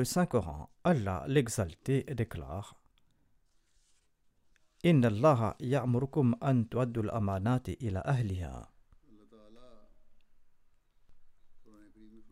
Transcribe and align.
le 0.00 0.04
Saint-Coran, 0.06 0.70
Allah 0.82 1.24
l'exalté 1.28 2.04
déclare 2.04 2.74
Inna 4.82 5.08
Allah 5.08 5.56
ya'murukum 5.60 6.36
an 6.40 6.64
tu'addu 6.64 7.00
al-amanati 7.00 7.76
ila 7.80 8.00
ahliha. 8.00 8.70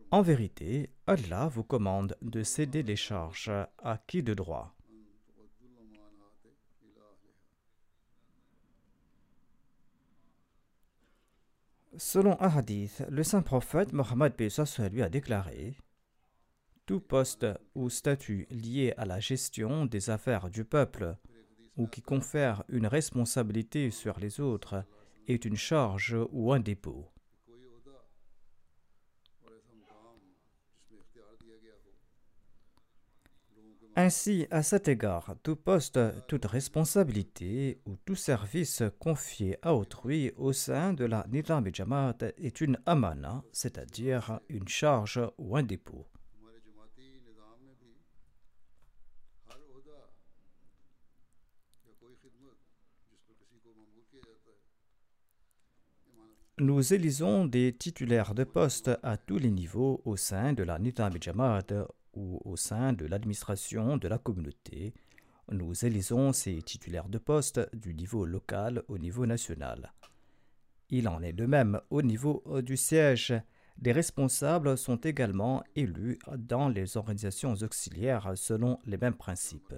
En 0.09 0.23
vérité, 0.23 0.89
Allah 1.05 1.47
vous 1.47 1.63
commande 1.63 2.17
de 2.23 2.41
céder 2.41 2.81
les 2.81 2.95
charges 2.95 3.51
à 3.77 3.99
qui 4.07 4.23
de 4.23 4.33
droit? 4.33 4.75
Selon 11.97 12.35
un 12.41 12.49
hadith, 12.49 13.03
le 13.09 13.21
saint 13.21 13.43
prophète 13.43 13.93
Mohammed 13.93 14.33
lui 14.91 15.03
a 15.03 15.09
déclaré 15.09 15.77
Tout 16.89 17.01
poste 17.01 17.45
ou 17.75 17.87
statut 17.91 18.47
lié 18.49 18.95
à 18.97 19.05
la 19.05 19.19
gestion 19.19 19.85
des 19.85 20.09
affaires 20.09 20.49
du 20.49 20.65
peuple 20.65 21.15
ou 21.77 21.85
qui 21.85 22.01
confère 22.01 22.63
une 22.67 22.87
responsabilité 22.87 23.91
sur 23.91 24.19
les 24.19 24.39
autres 24.39 24.83
est 25.27 25.45
une 25.45 25.55
charge 25.55 26.17
ou 26.31 26.51
un 26.51 26.59
dépôt. 26.59 27.05
Ainsi, 33.95 34.47
à 34.49 34.63
cet 34.63 34.87
égard, 34.87 35.35
tout 35.43 35.57
poste, 35.57 35.99
toute 36.27 36.45
responsabilité 36.45 37.81
ou 37.85 37.97
tout 37.97 38.15
service 38.15 38.81
confié 38.97 39.59
à 39.61 39.75
autrui 39.75 40.31
au 40.37 40.53
sein 40.53 40.93
de 40.93 41.05
la 41.05 41.23
Nidam 41.29 41.69
Jamaat 41.71 42.17
est 42.39 42.61
une 42.61 42.79
amana, 42.87 43.43
c'est-à-dire 43.51 44.39
une 44.49 44.67
charge 44.67 45.21
ou 45.37 45.55
un 45.55 45.61
dépôt. 45.61 46.07
Nous 56.61 56.93
élisons 56.93 57.45
des 57.45 57.71
titulaires 57.71 58.35
de 58.35 58.43
poste 58.43 58.91
à 59.01 59.15
tous 59.15 59.37
les 59.37 59.49
niveaux 59.49 60.01
au 60.03 60.17
sein 60.17 60.51
de 60.51 60.63
la 60.63 60.77
Nidam 60.77 61.15
et 61.15 61.21
Jamaat 61.21 61.87
ou 62.13 62.41
au 62.43 62.57
sein 62.57 62.91
de 62.91 63.05
l'administration 63.05 63.95
de 63.95 64.09
la 64.09 64.17
communauté. 64.17 64.93
Nous 65.49 65.85
élisons 65.85 66.33
ces 66.33 66.61
titulaires 66.61 67.07
de 67.07 67.17
poste 67.17 67.61
du 67.73 67.93
niveau 67.93 68.25
local 68.25 68.83
au 68.89 68.97
niveau 68.97 69.25
national. 69.25 69.93
Il 70.89 71.07
en 71.07 71.21
est 71.21 71.31
de 71.31 71.45
même 71.45 71.79
au 71.91 72.01
niveau 72.01 72.43
du 72.61 72.75
siège. 72.75 73.33
Des 73.77 73.93
responsables 73.93 74.77
sont 74.77 74.97
également 74.97 75.63
élus 75.77 76.19
dans 76.37 76.67
les 76.67 76.97
organisations 76.97 77.53
auxiliaires 77.53 78.33
selon 78.35 78.79
les 78.85 78.97
mêmes 78.97 79.15
principes. 79.15 79.75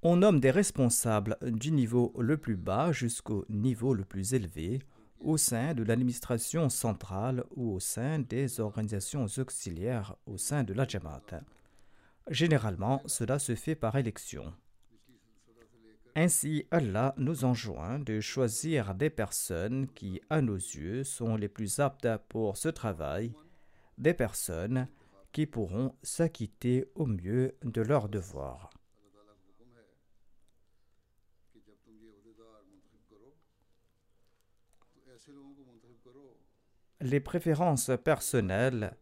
On 0.00 0.16
nomme 0.16 0.40
des 0.40 0.50
responsables 0.50 1.36
du 1.42 1.72
niveau 1.72 2.14
le 2.18 2.38
plus 2.38 2.56
bas 2.56 2.90
jusqu'au 2.90 3.44
niveau 3.50 3.92
le 3.92 4.06
plus 4.06 4.32
élevé 4.32 4.80
au 5.20 5.36
sein 5.36 5.74
de 5.74 5.82
l'administration 5.82 6.68
centrale 6.68 7.44
ou 7.54 7.74
au 7.74 7.80
sein 7.80 8.18
des 8.18 8.60
organisations 8.60 9.26
auxiliaires 9.38 10.16
au 10.26 10.36
sein 10.38 10.64
de 10.64 10.72
la 10.72 10.86
Jamaat. 10.86 11.42
Généralement, 12.30 13.02
cela 13.06 13.38
se 13.38 13.54
fait 13.54 13.74
par 13.74 13.96
élection. 13.96 14.52
Ainsi, 16.14 16.66
Allah 16.70 17.14
nous 17.18 17.44
enjoint 17.44 17.98
de 17.98 18.20
choisir 18.20 18.94
des 18.94 19.10
personnes 19.10 19.86
qui, 19.88 20.20
à 20.30 20.40
nos 20.40 20.56
yeux, 20.56 21.04
sont 21.04 21.36
les 21.36 21.48
plus 21.48 21.78
aptes 21.78 22.08
pour 22.28 22.56
ce 22.56 22.70
travail, 22.70 23.34
des 23.98 24.14
personnes 24.14 24.88
qui 25.32 25.44
pourront 25.44 25.94
s'acquitter 26.02 26.86
au 26.94 27.04
mieux 27.04 27.54
de 27.64 27.82
leurs 27.82 28.08
devoirs. 28.08 28.70
Les 37.00 37.20
préférences 37.20 37.90
personnelles, 38.02 38.96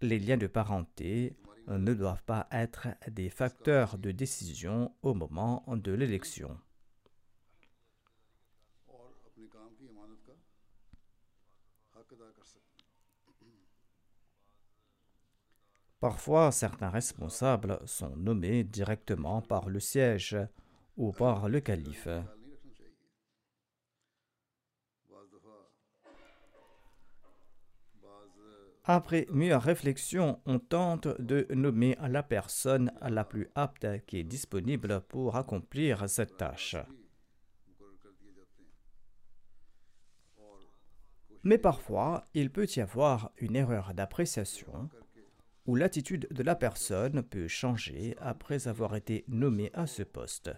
les 0.00 0.18
liens 0.18 0.36
de 0.36 0.46
parenté 0.46 1.36
ne 1.66 1.94
doivent 1.94 2.22
pas 2.24 2.46
être 2.50 2.88
des 3.10 3.30
facteurs 3.30 3.98
de 3.98 4.10
décision 4.12 4.94
au 5.02 5.14
moment 5.14 5.64
de 5.68 5.92
l'élection. 5.92 6.58
Parfois, 16.02 16.50
certains 16.50 16.90
responsables 16.90 17.78
sont 17.86 18.16
nommés 18.16 18.64
directement 18.64 19.40
par 19.40 19.68
le 19.68 19.78
siège 19.78 20.36
ou 20.96 21.12
par 21.12 21.48
le 21.48 21.60
calife. 21.60 22.08
Après 28.84 29.26
mûre 29.30 29.62
réflexion, 29.62 30.40
on 30.44 30.58
tente 30.58 31.06
de 31.20 31.46
nommer 31.54 31.96
la 32.00 32.24
personne 32.24 32.90
la 33.00 33.24
plus 33.24 33.48
apte 33.54 33.86
qui 34.06 34.18
est 34.18 34.24
disponible 34.24 35.02
pour 35.02 35.36
accomplir 35.36 36.08
cette 36.08 36.36
tâche. 36.36 36.76
Mais 41.44 41.58
parfois, 41.58 42.24
il 42.34 42.50
peut 42.50 42.66
y 42.76 42.80
avoir 42.80 43.30
une 43.36 43.56
erreur 43.56 43.94
d'appréciation 43.94 44.88
où 45.66 45.76
l'attitude 45.76 46.26
de 46.30 46.42
la 46.42 46.56
personne 46.56 47.22
peut 47.22 47.46
changer 47.46 48.16
après 48.20 48.66
avoir 48.66 48.96
été 48.96 49.24
nommée 49.28 49.70
à 49.74 49.86
ce 49.86 50.02
poste. 50.02 50.50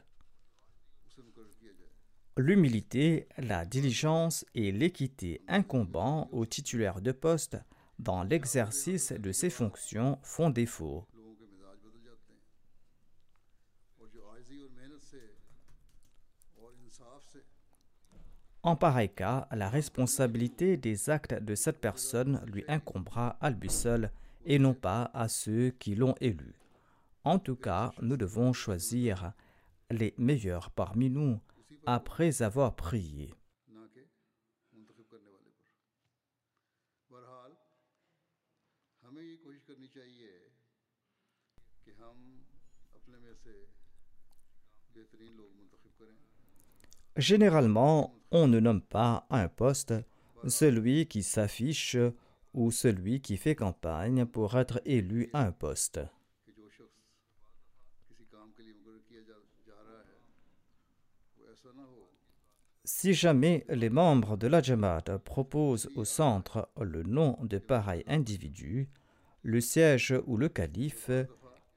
L'humilité, 2.36 3.28
la 3.38 3.64
diligence 3.64 4.44
et 4.54 4.72
l'équité 4.72 5.42
incombant 5.46 6.28
aux 6.32 6.46
titulaires 6.46 7.00
de 7.00 7.12
poste 7.12 7.58
dans 7.98 8.22
l'exercice 8.22 9.12
de 9.12 9.32
ses 9.32 9.50
fonctions 9.50 10.18
font 10.22 10.50
défaut. 10.50 11.06
En 18.62 18.76
pareil 18.76 19.10
cas, 19.10 19.46
la 19.52 19.68
responsabilité 19.68 20.78
des 20.78 21.10
actes 21.10 21.34
de 21.34 21.54
cette 21.54 21.82
personne 21.82 22.40
lui 22.46 22.64
incombera 22.66 23.36
à 23.42 23.50
lui 23.50 23.68
seul 23.68 24.10
et 24.46 24.58
non 24.58 24.72
pas 24.72 25.10
à 25.12 25.28
ceux 25.28 25.70
qui 25.78 25.94
l'ont 25.94 26.14
élu. 26.22 26.54
En 27.24 27.38
tout 27.38 27.56
cas, 27.56 27.92
nous 28.00 28.16
devons 28.16 28.54
choisir 28.54 29.32
les 29.90 30.14
meilleurs 30.16 30.70
parmi 30.70 31.10
nous 31.10 31.40
après 31.84 32.40
avoir 32.40 32.74
prié. 32.74 33.34
Généralement, 47.16 48.14
on 48.30 48.48
ne 48.48 48.58
nomme 48.58 48.82
pas 48.82 49.26
à 49.30 49.40
un 49.40 49.48
poste 49.48 49.94
celui 50.48 51.06
qui 51.06 51.22
s'affiche 51.22 51.96
ou 52.52 52.70
celui 52.70 53.20
qui 53.20 53.36
fait 53.36 53.54
campagne 53.54 54.26
pour 54.26 54.56
être 54.56 54.80
élu 54.84 55.30
à 55.32 55.44
un 55.44 55.52
poste. 55.52 56.00
Si 62.86 63.14
jamais 63.14 63.64
les 63.70 63.88
membres 63.88 64.36
de 64.36 64.46
la 64.46 64.60
Jamaat 64.60 65.18
proposent 65.24 65.88
au 65.94 66.04
centre 66.04 66.68
le 66.78 67.02
nom 67.02 67.38
de 67.42 67.56
pareil 67.58 68.04
individu, 68.06 68.90
le 69.42 69.60
siège 69.60 70.14
ou 70.26 70.36
le 70.36 70.50
calife 70.50 71.10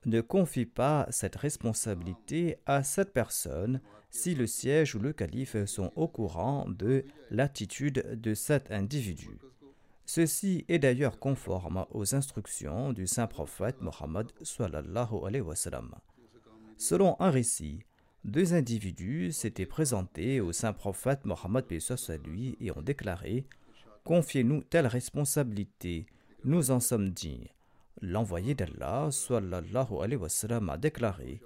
ne 0.06 0.22
confie 0.22 0.66
pas 0.66 1.08
cette 1.10 1.36
responsabilité 1.36 2.58
à 2.66 2.84
cette 2.84 3.14
personne 3.14 3.82
si 4.10 4.36
le 4.36 4.48
siège 4.48 4.96
ou 4.96 5.00
le 5.00 5.14
calife 5.14 5.66
sont 5.66 5.92
au 5.96 6.08
courant 6.08 6.66
de 6.70 7.06
l'attitude 7.30 8.20
de 8.22 8.34
cet 8.34 8.72
individu. 8.72 9.40
Ceci 10.06 10.64
est 10.70 10.80
d'ailleurs 10.80 11.20
conforme 11.20 11.86
aux 11.92 12.16
instructions 12.16 12.94
du 12.94 13.08
saint 13.08 13.28
prophète 13.28 13.82
Mohammed. 13.82 14.28
Selon 16.78 17.16
un 17.20 17.30
récit, 17.30 17.84
deux 18.24 18.54
individus 18.54 19.34
s'étaient 19.34 19.66
présentés 19.66 20.40
au 20.40 20.54
saint 20.54 20.74
prophète 20.74 21.26
Mohammed 21.26 21.66
lui 22.26 22.58
et 22.62 22.72
ont 22.72 22.82
déclaré 22.82 23.46
Confiez-nous 24.06 24.64
telle 24.64 24.88
responsabilité, 24.88 26.06
nous 26.46 26.72
en 26.72 26.80
sommes 26.80 27.10
dignes. 27.10 27.50
L'envoyé 28.02 28.54
d'Allah, 28.54 29.10
sallallahu 29.12 30.02
alayhi 30.02 30.22
wa 30.22 30.30
sallam, 30.30 30.70
a 30.70 30.78
déclaré 30.78 31.42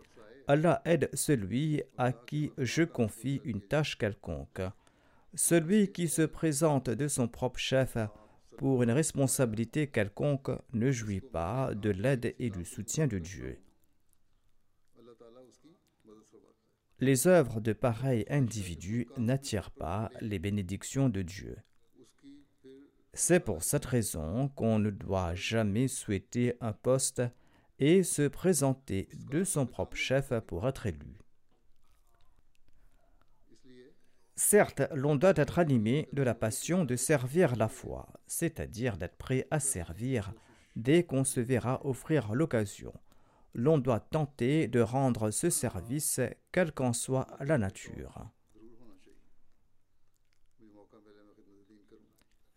Allah 0.48 0.82
aide 0.86 1.10
celui 1.14 1.82
à 1.98 2.12
qui 2.12 2.52
je 2.58 2.84
confie 2.84 3.42
une 3.46 3.62
tâche 3.62 3.98
quelconque. 3.98 4.62
Celui 5.34 5.92
qui 5.94 6.10
se 6.10 6.24
présente 6.24 6.90
de 6.90 7.08
son 7.08 7.28
propre 7.30 7.60
chef 7.60 7.98
pour 8.58 8.84
une 8.84 8.92
responsabilité 8.92 9.88
quelconque 9.88 10.52
ne 10.74 10.92
jouit 10.92 11.22
pas 11.22 11.74
de 11.74 11.90
l'aide 11.90 12.36
et 12.38 12.50
du 12.50 12.66
soutien 12.66 13.08
de 13.08 13.18
Dieu. 13.18 13.60
Les 17.00 17.28
œuvres 17.28 17.62
de 17.62 17.74
pareils 17.74 18.26
individus 18.30 19.08
n'attirent 19.18 19.72
pas 19.72 20.12
les 20.20 20.38
bénédictions 20.38 21.10
de 21.10 21.22
Dieu. 21.22 21.58
C'est 23.14 23.42
pour 23.42 23.64
cette 23.64 23.86
raison 23.86 24.48
qu'on 24.50 24.80
ne 24.80 24.90
doit 24.90 25.36
jamais 25.36 25.88
souhaiter 25.88 26.56
un 26.62 26.72
poste 26.72 27.22
et 27.78 28.04
se 28.04 28.28
présenter 28.28 29.10
de 29.30 29.44
son 29.44 29.66
propre 29.66 29.98
chef 29.98 30.32
pour 30.48 30.68
être 30.68 30.86
élu. 30.86 31.20
Certes, 34.36 34.82
l'on 34.94 35.18
doit 35.18 35.34
être 35.36 35.60
animé 35.60 36.08
de 36.14 36.24
la 36.24 36.34
passion 36.34 36.86
de 36.86 36.96
servir 36.96 37.56
la 37.58 37.68
foi, 37.68 38.08
c'est-à-dire 38.28 38.98
d'être 38.98 39.18
prêt 39.18 39.46
à 39.52 39.60
servir 39.60 40.34
dès 40.76 41.04
qu'on 41.04 41.24
se 41.26 41.42
verra 41.42 41.86
offrir 41.86 42.34
l'occasion. 42.34 42.94
L'on 43.54 43.78
doit 43.78 44.00
tenter 44.00 44.68
de 44.68 44.80
rendre 44.80 45.32
ce 45.32 45.50
service, 45.50 46.22
quelle 46.52 46.72
qu'en 46.72 46.94
soit 46.94 47.28
la 47.42 47.58
nature. 47.58 48.32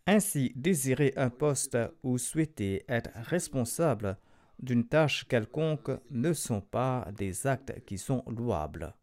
Ainsi, 0.07 0.53
désirer 0.55 1.13
un 1.15 1.31
poste 1.31 1.77
ou 2.03 2.17
souhaiter 2.19 2.85
être 2.87 3.09
responsable 3.15 4.17
d'une 4.59 4.87
tâche 4.87 5.27
quelconque 5.27 5.91
ne 6.11 6.31
sont 6.31 6.61
pas 6.61 7.07
des 7.17 7.47
actes 7.47 7.83
qui 7.85 7.97
sont 7.97 8.23
louables. 8.27 8.93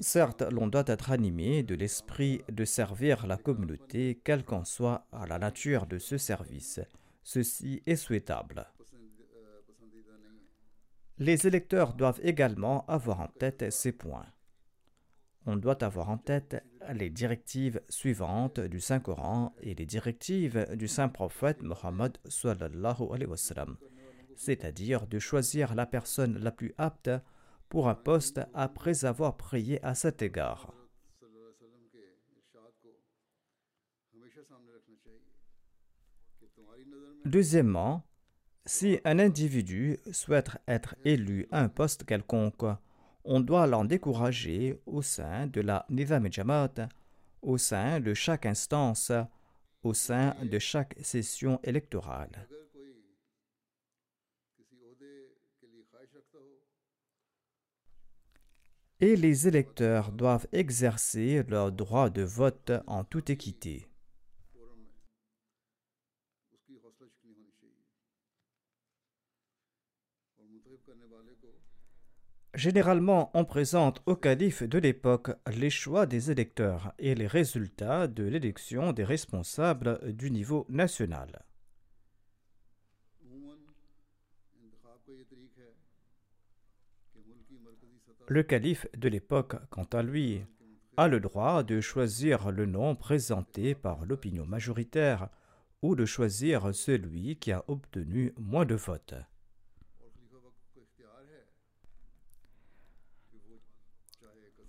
Certes, 0.00 0.42
l'on 0.50 0.66
doit 0.66 0.84
être 0.86 1.10
animé 1.10 1.62
de 1.62 1.74
l'esprit 1.74 2.42
de 2.48 2.64
servir 2.64 3.26
la 3.26 3.36
communauté, 3.36 4.20
quelle 4.24 4.44
qu'en 4.44 4.64
soit 4.64 5.06
la 5.28 5.38
nature 5.38 5.86
de 5.86 5.98
ce 5.98 6.18
service. 6.18 6.80
Ceci 7.22 7.82
est 7.86 7.96
souhaitable. 7.96 8.66
Les 11.18 11.46
électeurs 11.46 11.94
doivent 11.94 12.20
également 12.22 12.84
avoir 12.86 13.20
en 13.20 13.28
tête 13.28 13.72
ces 13.72 13.92
points 13.92 14.26
on 15.46 15.56
doit 15.56 15.82
avoir 15.84 16.10
en 16.10 16.18
tête 16.18 16.64
les 16.92 17.10
directives 17.10 17.80
suivantes 17.88 18.60
du 18.60 18.80
Saint-Coran 18.80 19.54
et 19.60 19.74
les 19.74 19.86
directives 19.86 20.66
du 20.74 20.88
Saint-Prophète 20.88 21.62
Mohammed 21.62 22.18
c'est-à-dire 24.36 25.06
de 25.06 25.18
choisir 25.18 25.74
la 25.74 25.86
personne 25.86 26.38
la 26.38 26.50
plus 26.50 26.74
apte 26.78 27.10
pour 27.68 27.88
un 27.88 27.94
poste 27.94 28.40
après 28.52 29.04
avoir 29.04 29.36
prié 29.36 29.84
à 29.84 29.94
cet 29.94 30.22
égard. 30.22 30.72
Deuxièmement, 37.24 38.04
si 38.66 39.00
un 39.04 39.18
individu 39.18 39.98
souhaite 40.12 40.50
être 40.68 40.94
élu 41.04 41.46
à 41.50 41.60
un 41.60 41.68
poste 41.68 42.04
quelconque, 42.04 42.64
on 43.24 43.40
doit 43.40 43.66
l'en 43.66 43.84
décourager 43.84 44.78
au 44.86 45.02
sein 45.02 45.46
de 45.46 45.60
la 45.60 45.86
Nizam 45.88 46.28
au 47.42 47.58
sein 47.58 48.00
de 48.00 48.14
chaque 48.14 48.46
instance, 48.46 49.12
au 49.82 49.94
sein 49.94 50.34
de 50.42 50.58
chaque 50.58 50.94
session 51.02 51.60
électorale. 51.62 52.48
Et 59.00 59.16
les 59.16 59.48
électeurs 59.48 60.12
doivent 60.12 60.46
exercer 60.52 61.42
leur 61.48 61.72
droit 61.72 62.08
de 62.08 62.22
vote 62.22 62.72
en 62.86 63.04
toute 63.04 63.28
équité. 63.28 63.86
Généralement, 72.54 73.32
on 73.34 73.44
présente 73.44 74.00
au 74.06 74.14
calife 74.14 74.62
de 74.62 74.78
l'époque 74.78 75.30
les 75.52 75.70
choix 75.70 76.06
des 76.06 76.30
électeurs 76.30 76.94
et 77.00 77.16
les 77.16 77.26
résultats 77.26 78.06
de 78.06 78.22
l'élection 78.22 78.92
des 78.92 79.02
responsables 79.02 80.12
du 80.12 80.30
niveau 80.30 80.64
national. 80.68 81.44
Le 88.28 88.42
calife 88.44 88.86
de 88.96 89.08
l'époque, 89.08 89.56
quant 89.70 89.88
à 89.92 90.02
lui, 90.02 90.44
a 90.96 91.08
le 91.08 91.18
droit 91.18 91.64
de 91.64 91.80
choisir 91.80 92.52
le 92.52 92.66
nom 92.66 92.94
présenté 92.94 93.74
par 93.74 94.06
l'opinion 94.06 94.46
majoritaire 94.46 95.28
ou 95.82 95.96
de 95.96 96.04
choisir 96.04 96.72
celui 96.72 97.36
qui 97.36 97.50
a 97.50 97.64
obtenu 97.66 98.32
moins 98.38 98.64
de 98.64 98.76
votes. 98.76 99.14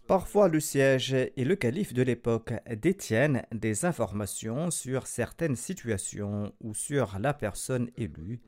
Parfois, 0.07 0.49
le 0.49 0.59
siège 0.59 1.13
et 1.13 1.43
le 1.43 1.55
calife 1.55 1.93
de 1.93 2.03
l'époque 2.03 2.53
détiennent 2.69 3.43
des 3.51 3.85
informations 3.85 4.69
sur 4.69 5.07
certaines 5.07 5.55
situations 5.55 6.53
ou 6.61 6.75
sur 6.75 7.17
la 7.17 7.33
personne 7.33 7.89
élue, 7.97 8.39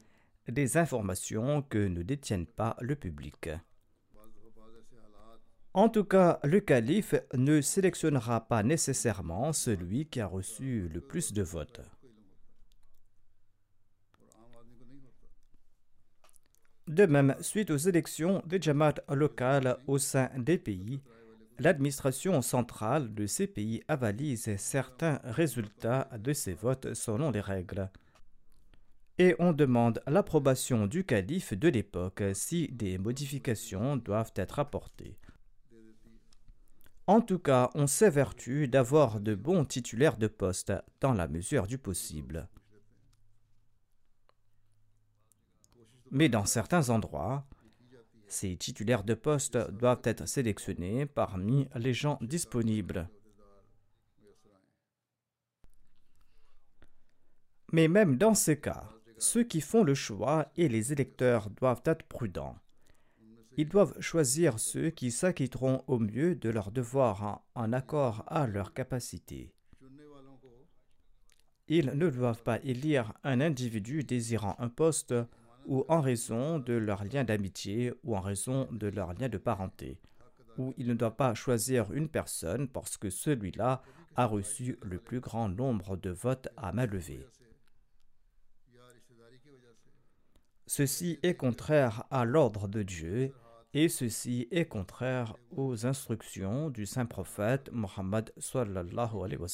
des 0.48 0.78
informations 0.78 1.64
que 1.64 1.80
ne 1.80 2.04
détiennent 2.04 2.46
pas 2.46 2.78
le 2.80 2.96
public. 2.96 3.50
En 5.74 5.90
tout 5.90 6.06
cas, 6.06 6.40
le 6.44 6.60
calife 6.60 7.16
ne 7.34 7.62
sélectionnera 7.62 8.48
pas 8.48 8.62
nécessairement 8.62 9.52
celui 9.52 10.06
qui 10.06 10.20
a 10.20 10.28
reçu 10.28 10.88
le 10.94 11.02
plus 11.02 11.34
de 11.34 11.42
votes. 11.42 11.82
De 16.88 17.06
même, 17.06 17.36
suite 17.42 17.70
aux 17.70 17.78
élections 17.78 18.42
des 18.46 18.62
jamaats 18.62 18.94
locales 19.10 19.78
au 19.88 19.98
sein 19.98 20.30
des 20.38 20.58
pays, 20.58 21.02
l'administration 21.60 22.42
centrale 22.42 23.14
de 23.14 23.26
ces 23.26 23.48
pays 23.48 23.84
avalise 23.88 24.56
certains 24.58 25.20
résultats 25.24 26.10
de 26.18 26.34
ces 26.34 26.54
votes 26.54 26.94
selon 26.94 27.32
les 27.32 27.42
règles. 27.42 27.90
Et 29.18 29.36
on 29.40 29.52
demande 29.52 30.02
l'approbation 30.06 30.86
du 30.86 31.04
calife 31.04 31.54
de 31.54 31.70
l'époque 31.70 32.24
si 32.34 32.68
des 32.70 32.98
modifications 32.98 33.98
doivent 33.98 34.34
être 34.36 34.60
apportées. 34.60 35.18
En 37.08 37.22
tout 37.22 37.40
cas, 37.40 37.72
on 37.74 37.88
s'évertue 37.88 38.68
d'avoir 38.68 39.20
de 39.20 39.34
bons 39.34 39.66
titulaires 39.66 40.18
de 40.18 40.28
poste 40.28 40.74
dans 41.00 41.14
la 41.14 41.28
mesure 41.28 41.66
du 41.66 41.78
possible. 41.78 42.48
Mais 46.12 46.30
dans 46.30 46.46
certains 46.46 46.90
endroits, 46.90 47.46
ces 48.28 48.56
titulaires 48.58 49.04
de 49.04 49.14
poste 49.14 49.58
doivent 49.72 50.02
être 50.04 50.28
sélectionnés 50.28 51.06
parmi 51.06 51.68
les 51.76 51.94
gens 51.94 52.18
disponibles. 52.22 53.10
Mais 57.72 57.88
même 57.88 58.18
dans 58.18 58.34
ces 58.34 58.60
cas, 58.60 58.90
ceux 59.18 59.44
qui 59.44 59.62
font 59.62 59.84
le 59.84 59.94
choix 59.94 60.52
et 60.56 60.70
les 60.70 60.94
électeurs 60.94 61.50
doivent 61.50 61.82
être 61.86 62.04
prudents. 62.04 62.56
Ils 63.58 63.68
doivent 63.68 64.00
choisir 64.00 64.60
ceux 64.60 64.92
qui 64.92 65.12
s'acquitteront 65.12 65.84
au 65.88 65.98
mieux 65.98 66.36
de 66.36 66.50
leurs 66.50 66.72
devoirs 66.72 67.44
en 67.56 67.74
accord 67.74 68.24
à 68.28 68.46
leur 68.46 68.74
capacité. 68.74 69.52
Ils 71.68 71.92
ne 71.96 72.10
doivent 72.10 72.44
pas 72.44 72.60
élire 72.64 73.14
un 73.24 73.42
individu 73.42 74.04
désirant 74.04 74.56
un 74.60 74.70
poste 74.70 75.14
ou 75.68 75.86
en 75.90 76.02
raison 76.02 76.60
de 76.60 76.74
leur 76.74 77.04
lien 77.04 77.24
d'amitié 77.24 77.94
ou 78.04 78.16
en 78.16 78.22
raison 78.22 78.68
de 78.72 78.88
leur 78.88 79.14
lien 79.14 79.30
de 79.30 79.38
parenté. 79.38 80.00
Ou 80.58 80.74
ils 80.78 80.88
ne 80.88 80.94
doivent 80.96 81.16
pas 81.16 81.36
choisir 81.36 81.92
une 81.94 82.10
personne 82.10 82.68
parce 82.68 82.98
que 82.98 83.10
celui-là 83.10 83.84
a 84.16 84.26
reçu 84.26 84.80
le 84.82 84.98
plus 84.98 85.20
grand 85.20 85.50
nombre 85.50 85.98
de 85.98 86.10
votes 86.10 86.48
à 86.58 86.72
main 86.72 86.88
levée. 86.88 87.28
Ceci 90.66 91.20
est 91.22 91.36
contraire 91.36 92.06
à 92.10 92.26
l'ordre 92.26 92.68
de 92.68 92.82
Dieu 92.84 93.34
et 93.74 93.90
ceci 93.90 94.48
est 94.52 94.66
contraire 94.66 95.36
aux 95.52 95.86
instructions 95.86 96.70
du 96.70 96.86
saint 96.86 97.06
prophète 97.06 97.70
Mohammed 97.72 98.34
sallallahu 98.38 99.24
alayhi 99.24 99.38
wa. 99.38 99.48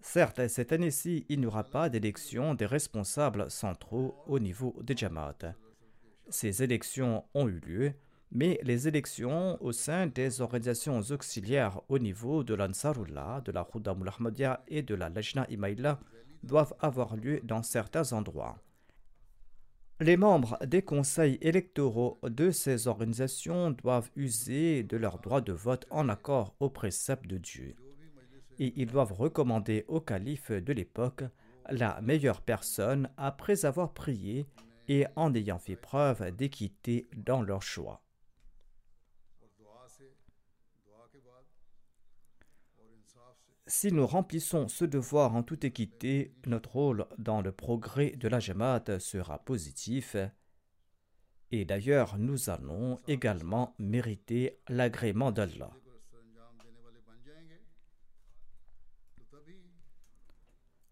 Certes, 0.00 0.48
cette 0.48 0.72
année-ci, 0.72 1.26
il 1.28 1.40
n'y 1.40 1.46
aura 1.46 1.64
pas 1.64 1.88
d'élection 1.88 2.54
des 2.54 2.66
responsables 2.66 3.50
centraux 3.50 4.14
au 4.26 4.38
niveau 4.38 4.74
des 4.82 4.96
Jamaat. 4.96 5.54
Ces 6.28 6.62
élections 6.62 7.24
ont 7.34 7.48
eu 7.48 7.60
lieu, 7.60 7.92
mais 8.30 8.58
les 8.62 8.88
élections 8.88 9.62
au 9.62 9.72
sein 9.72 10.06
des 10.06 10.40
organisations 10.40 11.00
auxiliaires 11.10 11.80
au 11.88 11.98
niveau 11.98 12.44
de 12.44 12.54
l'Ansarullah, 12.54 13.42
de 13.44 13.52
la 13.52 13.64
Khudam 13.64 14.06
Ahmadiyya 14.06 14.64
et 14.68 14.82
de 14.82 14.94
la 14.94 15.08
Lajna 15.08 15.46
Imaïla 15.50 16.00
doivent 16.42 16.74
avoir 16.80 17.16
lieu 17.16 17.40
dans 17.42 17.62
certains 17.62 18.12
endroits. 18.12 18.58
Les 20.00 20.18
membres 20.18 20.58
des 20.66 20.82
conseils 20.82 21.38
électoraux 21.40 22.18
de 22.22 22.50
ces 22.50 22.86
organisations 22.86 23.70
doivent 23.70 24.10
user 24.14 24.82
de 24.82 24.96
leur 24.98 25.18
droit 25.20 25.40
de 25.40 25.52
vote 25.52 25.86
en 25.90 26.08
accord 26.10 26.54
aux 26.60 26.68
préceptes 26.68 27.26
de 27.26 27.38
Dieu. 27.38 27.76
Et 28.58 28.72
ils 28.76 28.86
doivent 28.86 29.12
recommander 29.12 29.84
au 29.88 30.00
calife 30.00 30.50
de 30.50 30.72
l'époque 30.72 31.24
la 31.70 32.00
meilleure 32.00 32.40
personne 32.40 33.10
après 33.16 33.64
avoir 33.64 33.92
prié 33.92 34.46
et 34.88 35.06
en 35.16 35.34
ayant 35.34 35.58
fait 35.58 35.76
preuve 35.76 36.30
d'équité 36.34 37.06
dans 37.16 37.42
leur 37.42 37.62
choix. 37.62 38.02
Si 43.68 43.90
nous 43.90 44.06
remplissons 44.06 44.68
ce 44.68 44.84
devoir 44.84 45.34
en 45.34 45.42
toute 45.42 45.64
équité, 45.64 46.32
notre 46.46 46.76
rôle 46.76 47.06
dans 47.18 47.42
le 47.42 47.50
progrès 47.50 48.10
de 48.12 48.28
la 48.28 48.38
Jamaat 48.38 49.00
sera 49.00 49.40
positif. 49.40 50.14
Et 51.50 51.64
d'ailleurs, 51.64 52.16
nous 52.16 52.48
allons 52.48 53.00
également 53.08 53.74
mériter 53.80 54.60
l'agrément 54.68 55.32
d'Allah. 55.32 55.72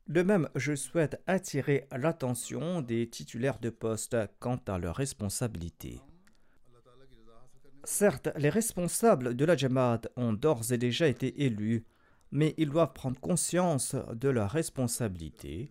De 0.09 0.23
même, 0.23 0.49
je 0.55 0.75
souhaite 0.75 1.23
attirer 1.27 1.87
l'attention 1.93 2.83
des 2.83 3.09
titulaires 3.09 3.59
de 3.59 3.71
poste 3.71 4.17
quant 4.39 4.61
à 4.67 4.79
leurs 4.79 4.97
responsabilités. 4.97 6.01
Certes, 7.85 8.29
les 8.37 8.51
responsables 8.51 9.35
de 9.35 9.45
la 9.45 9.57
Jamaat 9.57 10.03
ont 10.17 10.33
d'ores 10.33 10.73
et 10.73 10.79
déjà 10.79 11.09
été 11.09 11.45
élus 11.45 11.85
mais 12.35 12.53
ils 12.59 12.69
doivent 12.69 12.93
prendre 12.93 13.21
conscience 13.21 13.95
de 14.13 14.29
leurs 14.29 14.51
responsabilités 14.51 15.71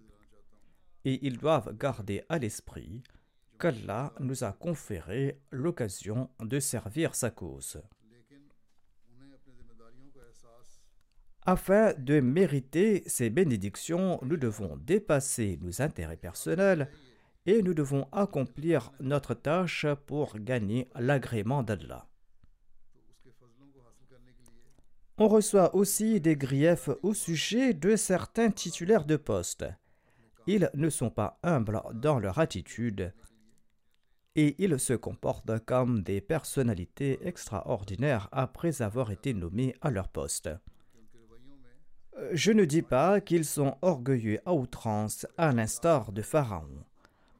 et 1.03 1.27
ils 1.27 1.37
doivent 1.37 1.75
garder 1.77 2.23
à 2.29 2.39
l'esprit 2.39 3.03
qu'Allah 3.59 4.13
nous 4.21 4.45
a 4.45 4.53
conféré 4.53 5.41
l'occasion 5.51 6.29
de 6.39 6.61
servir 6.61 7.15
sa 7.15 7.31
cause. 7.31 7.81
Afin 11.45 11.93
de 11.97 12.21
mériter 12.21 13.03
ces 13.05 13.29
bénédictions, 13.29 14.19
nous 14.23 14.37
devons 14.37 14.77
dépasser 14.77 15.59
nos 15.61 15.81
intérêts 15.81 16.17
personnels 16.17 16.89
et 17.45 17.61
nous 17.61 17.73
devons 17.73 18.07
accomplir 18.13 18.93
notre 19.01 19.33
tâche 19.33 19.85
pour 20.05 20.39
gagner 20.39 20.89
l'agrément 20.95 21.61
d'Allah. 21.61 22.07
On 25.17 25.27
reçoit 25.27 25.75
aussi 25.75 26.21
des 26.21 26.37
griefs 26.37 26.89
au 27.03 27.13
sujet 27.13 27.73
de 27.73 27.95
certains 27.97 28.49
titulaires 28.49 29.05
de 29.05 29.17
poste. 29.17 29.65
Ils 30.47 30.69
ne 30.73 30.89
sont 30.89 31.09
pas 31.09 31.39
humbles 31.43 31.81
dans 31.93 32.19
leur 32.19 32.39
attitude 32.39 33.13
et 34.35 34.55
ils 34.63 34.79
se 34.79 34.93
comportent 34.93 35.59
comme 35.65 36.01
des 36.01 36.21
personnalités 36.21 37.19
extraordinaires 37.27 38.29
après 38.31 38.81
avoir 38.81 39.11
été 39.11 39.33
nommés 39.33 39.75
à 39.81 39.91
leur 39.91 40.07
poste. 40.07 40.49
Je 42.31 42.51
ne 42.51 42.65
dis 42.65 42.81
pas 42.81 43.21
qu'ils 43.21 43.45
sont 43.45 43.75
orgueilleux 43.81 44.39
à 44.45 44.53
outrance 44.53 45.25
à 45.37 45.51
l'instar 45.51 46.11
de 46.11 46.21
Pharaon, 46.21 46.83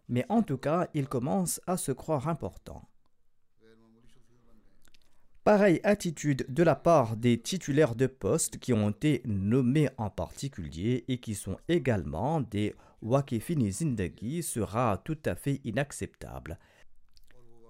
mais 0.10 0.25
en 0.30 0.42
tout 0.42 0.58
cas 0.58 0.88
ils 0.94 1.08
commencent 1.08 1.62
à 1.68 1.77
se 1.77 1.92
croire 1.92 2.27
importants. 2.27 2.88
Pareille 5.44 5.82
attitude 5.84 6.46
de 6.48 6.63
la 6.63 6.75
part 6.75 7.18
des 7.18 7.38
titulaires 7.38 7.96
de 7.96 8.08
poste 8.08 8.60
qui 8.60 8.72
ont 8.72 8.89
été 8.89 9.22
nommés 9.25 9.89
en 9.98 10.10
particulier 10.10 11.03
et 11.10 11.18
qui 11.18 11.36
sont 11.36 11.58
également 11.68 12.39
des 12.39 12.74
Wakifini 13.01 13.70
Zindagi 13.70 14.42
sera 14.42 15.01
tout 15.03 15.18
à 15.25 15.36
fait 15.36 15.60
inacceptable. 15.65 16.58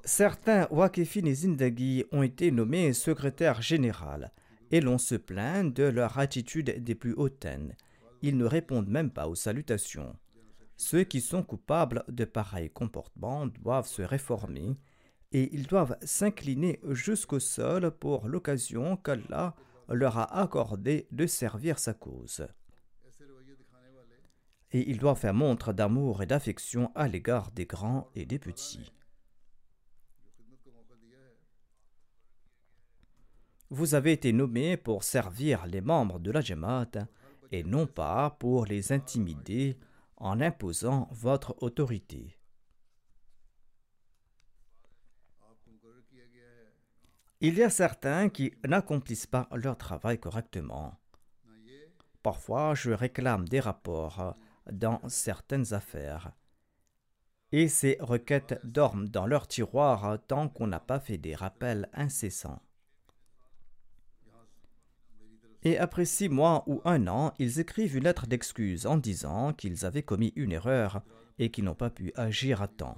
Certains 0.04 0.68
Wakifini 0.70 1.34
Zindagi 1.34 2.06
ont 2.12 2.22
été 2.22 2.52
nommés 2.52 2.94
secrétaires 2.94 3.64
général 3.64 4.32
et 4.74 4.82
l'on 4.82 4.98
se 4.98 5.14
plaint 5.14 5.72
de 5.72 5.84
leur 5.84 6.18
attitude 6.18 6.84
des 6.84 6.96
plus 6.96 7.14
hautaines. 7.14 7.76
Ils 8.24 8.38
ne 8.38 8.46
répondent 8.46 8.90
même 8.90 9.12
pas 9.12 9.28
aux 9.28 9.36
salutations. 9.36 10.18
Ceux 10.78 11.04
qui 11.04 11.22
sont 11.22 11.44
coupables 11.44 12.04
de 12.08 12.26
pareils 12.26 12.72
comportements 12.72 13.46
doivent 13.46 13.88
se 13.88 14.02
réformer 14.02 14.76
et 15.32 15.54
ils 15.54 15.68
doivent 15.68 15.96
s'incliner 16.02 16.80
jusqu'au 16.90 17.40
sol 17.40 17.92
pour 17.92 18.28
l'occasion 18.28 18.98
qu'Allah 18.98 19.54
leur 19.90 20.18
a 20.18 20.40
accordé 20.42 21.08
de 21.12 21.28
servir 21.28 21.78
sa 21.78 21.94
cause. 21.94 22.48
Et 24.72 24.90
ils 24.90 24.98
doivent 24.98 25.20
faire 25.20 25.36
montre 25.36 25.72
d'amour 25.72 26.24
et 26.24 26.26
d'affection 26.26 26.92
à 26.96 27.08
l'égard 27.08 27.52
des 27.52 27.68
grands 27.68 28.10
et 28.16 28.26
des 28.26 28.40
petits. 28.40 28.92
Vous 33.76 33.96
avez 33.96 34.12
été 34.12 34.34
nommé 34.34 34.78
pour 34.78 35.04
servir 35.04 35.66
les 35.66 35.82
membres 35.82 36.20
de 36.20 36.30
la 36.30 36.42
Jamaat 36.42 36.92
et 37.52 37.64
non 37.64 37.88
pas 37.88 38.30
pour 38.30 38.68
les 38.68 38.92
intimider 38.92 39.80
en 40.18 40.42
imposant 40.42 41.10
votre 41.12 41.56
autorité. 41.64 42.38
Il 47.42 47.56
y 47.56 47.64
a 47.64 47.72
certains 47.72 48.30
qui 48.30 48.54
n'accomplissent 48.64 49.26
pas 49.26 49.50
leur 49.52 49.76
travail 49.76 50.20
correctement. 50.20 50.94
Parfois, 52.22 52.76
je 52.76 52.92
réclame 52.92 53.50
des 53.50 53.60
rapports 53.60 54.38
dans 54.72 55.02
certaines 55.08 55.74
affaires. 55.74 56.32
Et 57.52 57.68
ces 57.70 57.98
requêtes 58.00 58.60
dorment 58.64 59.10
dans 59.10 59.26
leur 59.26 59.48
tiroir 59.48 60.20
tant 60.28 60.48
qu'on 60.48 60.68
n'a 60.68 60.80
pas 60.80 61.00
fait 61.00 61.18
des 61.18 61.34
rappels 61.34 61.90
incessants. 61.94 62.62
Et 65.66 65.78
après 65.78 66.06
six 66.06 66.28
mois 66.28 66.64
ou 66.68 66.82
un 66.84 67.08
an, 67.08 67.34
ils 67.40 67.60
écrivent 67.60 67.96
une 67.96 68.04
lettre 68.04 68.28
d'excuse 68.28 68.86
en 68.86 68.98
disant 68.98 69.54
qu'ils 69.54 69.86
avaient 69.86 70.04
commis 70.04 70.34
une 70.36 70.52
erreur 70.52 71.02
et 71.40 71.52
qu'ils 71.52 71.64
n'ont 71.64 71.74
pas 71.74 71.90
pu 71.90 72.12
agir 72.16 72.62
à 72.62 72.68
temps. 72.68 72.98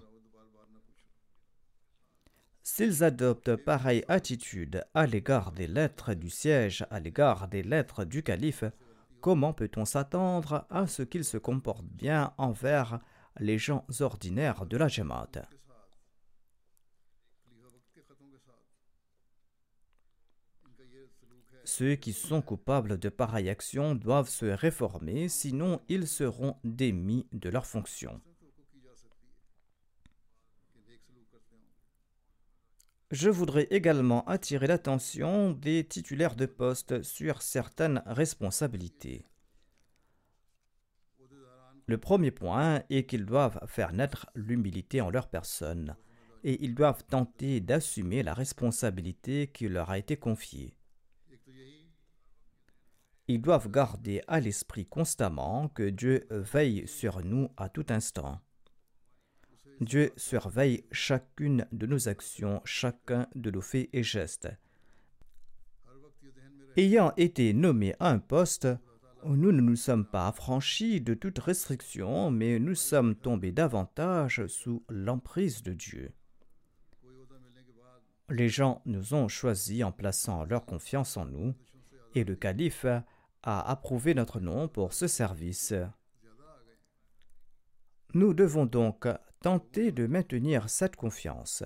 S'ils 2.63 3.03
adoptent 3.03 3.55
pareille 3.55 4.03
attitude 4.07 4.83
à 4.95 5.05
l'égard 5.05 5.51
des 5.51 5.67
lettres 5.67 6.15
du 6.15 6.31
siège, 6.31 6.83
à 6.89 6.99
l'égard 6.99 7.47
des 7.47 7.61
lettres 7.61 8.05
du 8.05 8.23
calife, 8.23 8.63
comment 9.21 9.53
peut-on 9.53 9.85
s'attendre 9.85 10.65
à 10.71 10.87
ce 10.87 11.03
qu'ils 11.03 11.25
se 11.25 11.37
comportent 11.37 11.85
bien 11.85 12.33
envers 12.39 12.99
les 13.39 13.59
gens 13.59 13.85
ordinaires 13.99 14.65
de 14.65 14.77
la 14.77 14.87
Jamaat? 14.87 15.43
Ceux 21.65 21.95
qui 21.95 22.13
sont 22.13 22.43
coupables 22.43 22.99
de 22.99 23.09
pareille 23.09 23.49
action 23.49 23.95
doivent 23.95 24.29
se 24.29 24.45
réformer, 24.45 25.29
sinon 25.29 25.81
ils 25.89 26.07
seront 26.07 26.57
démis 26.63 27.27
de 27.33 27.49
leurs 27.49 27.65
fonctions. 27.65 28.21
Je 33.09 33.29
voudrais 33.29 33.67
également 33.71 34.23
attirer 34.25 34.67
l'attention 34.67 35.51
des 35.51 35.83
titulaires 35.83 36.35
de 36.35 36.45
poste 36.45 37.01
sur 37.01 37.41
certaines 37.41 38.03
responsabilités. 38.05 39.25
Le 41.87 41.97
premier 41.97 42.31
point 42.31 42.83
est 42.91 43.05
qu'ils 43.05 43.25
doivent 43.25 43.59
faire 43.67 43.91
naître 43.91 44.27
l'humilité 44.35 45.01
en 45.01 45.09
leur 45.09 45.29
personne 45.29 45.95
et 46.43 46.63
ils 46.63 46.75
doivent 46.75 47.03
tenter 47.05 47.59
d'assumer 47.59 48.21
la 48.21 48.35
responsabilité 48.35 49.47
qui 49.47 49.67
leur 49.67 49.89
a 49.89 49.97
été 49.97 50.15
confiée. 50.15 50.77
Ils 53.27 53.41
doivent 53.41 53.71
garder 53.71 54.21
à 54.27 54.39
l'esprit 54.39 54.85
constamment 54.85 55.69
que 55.69 55.89
Dieu 55.89 56.27
veille 56.29 56.87
sur 56.87 57.23
nous 57.23 57.49
à 57.57 57.69
tout 57.69 57.85
instant. 57.89 58.39
Dieu 59.81 60.13
surveille 60.15 60.85
chacune 60.91 61.67
de 61.71 61.85
nos 61.85 62.07
actions, 62.07 62.61
chacun 62.65 63.27
de 63.35 63.51
nos 63.51 63.61
faits 63.61 63.89
et 63.93 64.03
gestes. 64.03 64.49
Ayant 66.77 67.13
été 67.17 67.53
nommé 67.53 67.95
à 67.99 68.09
un 68.09 68.19
poste, 68.19 68.67
nous 69.25 69.51
ne 69.51 69.61
nous 69.61 69.75
sommes 69.75 70.05
pas 70.05 70.27
affranchis 70.27 71.01
de 71.01 71.13
toute 71.13 71.39
restriction, 71.39 72.29
mais 72.29 72.59
nous 72.59 72.75
sommes 72.75 73.15
tombés 73.15 73.51
davantage 73.51 74.45
sous 74.47 74.83
l'emprise 74.87 75.63
de 75.63 75.73
Dieu. 75.73 76.11
Les 78.29 78.49
gens 78.49 78.81
nous 78.85 79.13
ont 79.13 79.27
choisis 79.27 79.83
en 79.83 79.91
plaçant 79.91 80.45
leur 80.45 80.65
confiance 80.65 81.17
en 81.17 81.25
nous, 81.25 81.55
et 82.13 82.23
le 82.23 82.35
calife 82.35 82.85
a 83.45 83.69
approuvé 83.69 84.13
notre 84.15 84.39
nom 84.39 84.67
pour 84.67 84.93
ce 84.93 85.07
service. 85.07 85.73
Nous 88.13 88.33
devons 88.33 88.65
donc 88.65 89.07
tenter 89.41 89.91
de 89.91 90.07
maintenir 90.07 90.69
cette 90.69 90.95
confiance, 90.95 91.63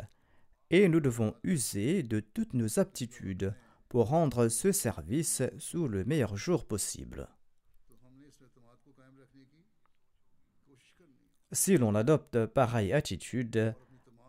et 0.69 0.89
nous 0.89 1.00
devons 1.00 1.33
user 1.43 2.03
de 2.03 2.19
toutes 2.19 2.53
nos 2.53 2.79
aptitudes 2.79 3.55
pour 3.88 4.09
rendre 4.09 4.50
ce 4.50 4.71
service 4.71 5.41
sous 5.57 5.88
le 5.88 6.03
meilleur 6.03 6.36
jour 6.36 6.65
possible. 6.65 7.27
Si 11.51 11.77
l'on 11.77 11.95
adopte 11.95 12.45
pareille 12.45 12.93
attitude, 12.93 13.74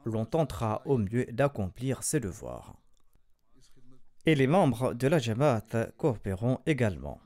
l'on 0.04 0.24
tentera 0.24 0.82
au 0.86 0.96
mieux 0.96 1.26
d'accomplir 1.26 2.02
ses 2.02 2.20
devoirs. 2.20 2.76
Et 4.24 4.34
les 4.34 4.46
membres 4.46 4.94
de 4.94 5.08
la 5.08 5.18
Jamaat 5.18 5.90
coopéreront 5.96 6.60
également. 6.64 7.20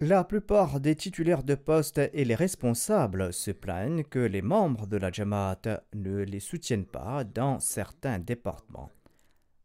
La 0.00 0.24
plupart 0.24 0.80
des 0.80 0.96
titulaires 0.96 1.44
de 1.44 1.54
poste 1.54 1.98
et 1.98 2.24
les 2.24 2.34
responsables 2.34 3.32
se 3.32 3.50
plaignent 3.50 4.02
que 4.02 4.18
les 4.18 4.42
membres 4.42 4.86
de 4.86 4.96
la 4.96 5.12
Jamaat 5.12 5.62
ne 5.94 6.22
les 6.22 6.40
soutiennent 6.40 6.86
pas 6.86 7.24
dans 7.24 7.60
certains 7.60 8.18
départements. 8.18 8.90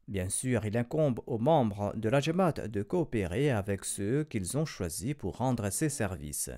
Bien 0.07 0.29
sûr, 0.29 0.65
il 0.65 0.77
incombe 0.77 1.19
aux 1.25 1.39
membres 1.39 1.93
de 1.95 2.07
la 2.07 2.19
Jamaat 2.19 2.67
de 2.67 2.83
coopérer 2.83 3.49
avec 3.49 3.83
ceux 3.83 4.23
qu'ils 4.23 4.57
ont 4.57 4.65
choisis 4.65 5.15
pour 5.15 5.37
rendre 5.37 5.69
ces 5.69 5.89
services. 5.89 6.51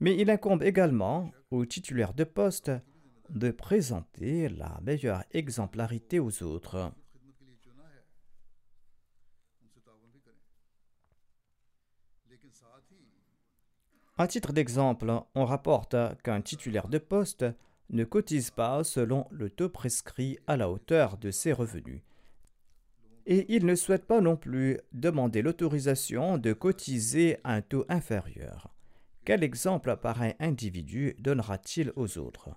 Mais 0.00 0.16
il 0.16 0.30
incombe 0.30 0.62
également 0.62 1.32
aux 1.50 1.66
titulaires 1.66 2.14
de 2.14 2.24
poste 2.24 2.70
de 3.30 3.50
présenter 3.50 4.48
la 4.48 4.78
meilleure 4.82 5.24
exemplarité 5.32 6.20
aux 6.20 6.42
autres. 6.42 6.92
À 14.18 14.26
titre 14.26 14.52
d'exemple, 14.52 15.12
on 15.34 15.44
rapporte 15.44 15.94
qu'un 16.22 16.40
titulaire 16.40 16.88
de 16.88 16.96
poste 16.96 17.44
ne 17.90 18.02
cotise 18.04 18.50
pas 18.50 18.82
selon 18.82 19.26
le 19.30 19.50
taux 19.50 19.68
prescrit 19.68 20.38
à 20.46 20.56
la 20.56 20.70
hauteur 20.70 21.18
de 21.18 21.30
ses 21.30 21.52
revenus. 21.52 22.00
Et 23.26 23.54
il 23.54 23.66
ne 23.66 23.74
souhaite 23.74 24.06
pas 24.06 24.22
non 24.22 24.36
plus 24.36 24.78
demander 24.92 25.42
l'autorisation 25.42 26.38
de 26.38 26.54
cotiser 26.54 27.38
un 27.44 27.60
taux 27.60 27.84
inférieur. 27.88 28.72
Quel 29.24 29.42
exemple 29.42 29.94
pareil 29.96 30.34
individu 30.38 31.14
donnera-t-il 31.18 31.92
aux 31.96 32.16
autres? 32.16 32.50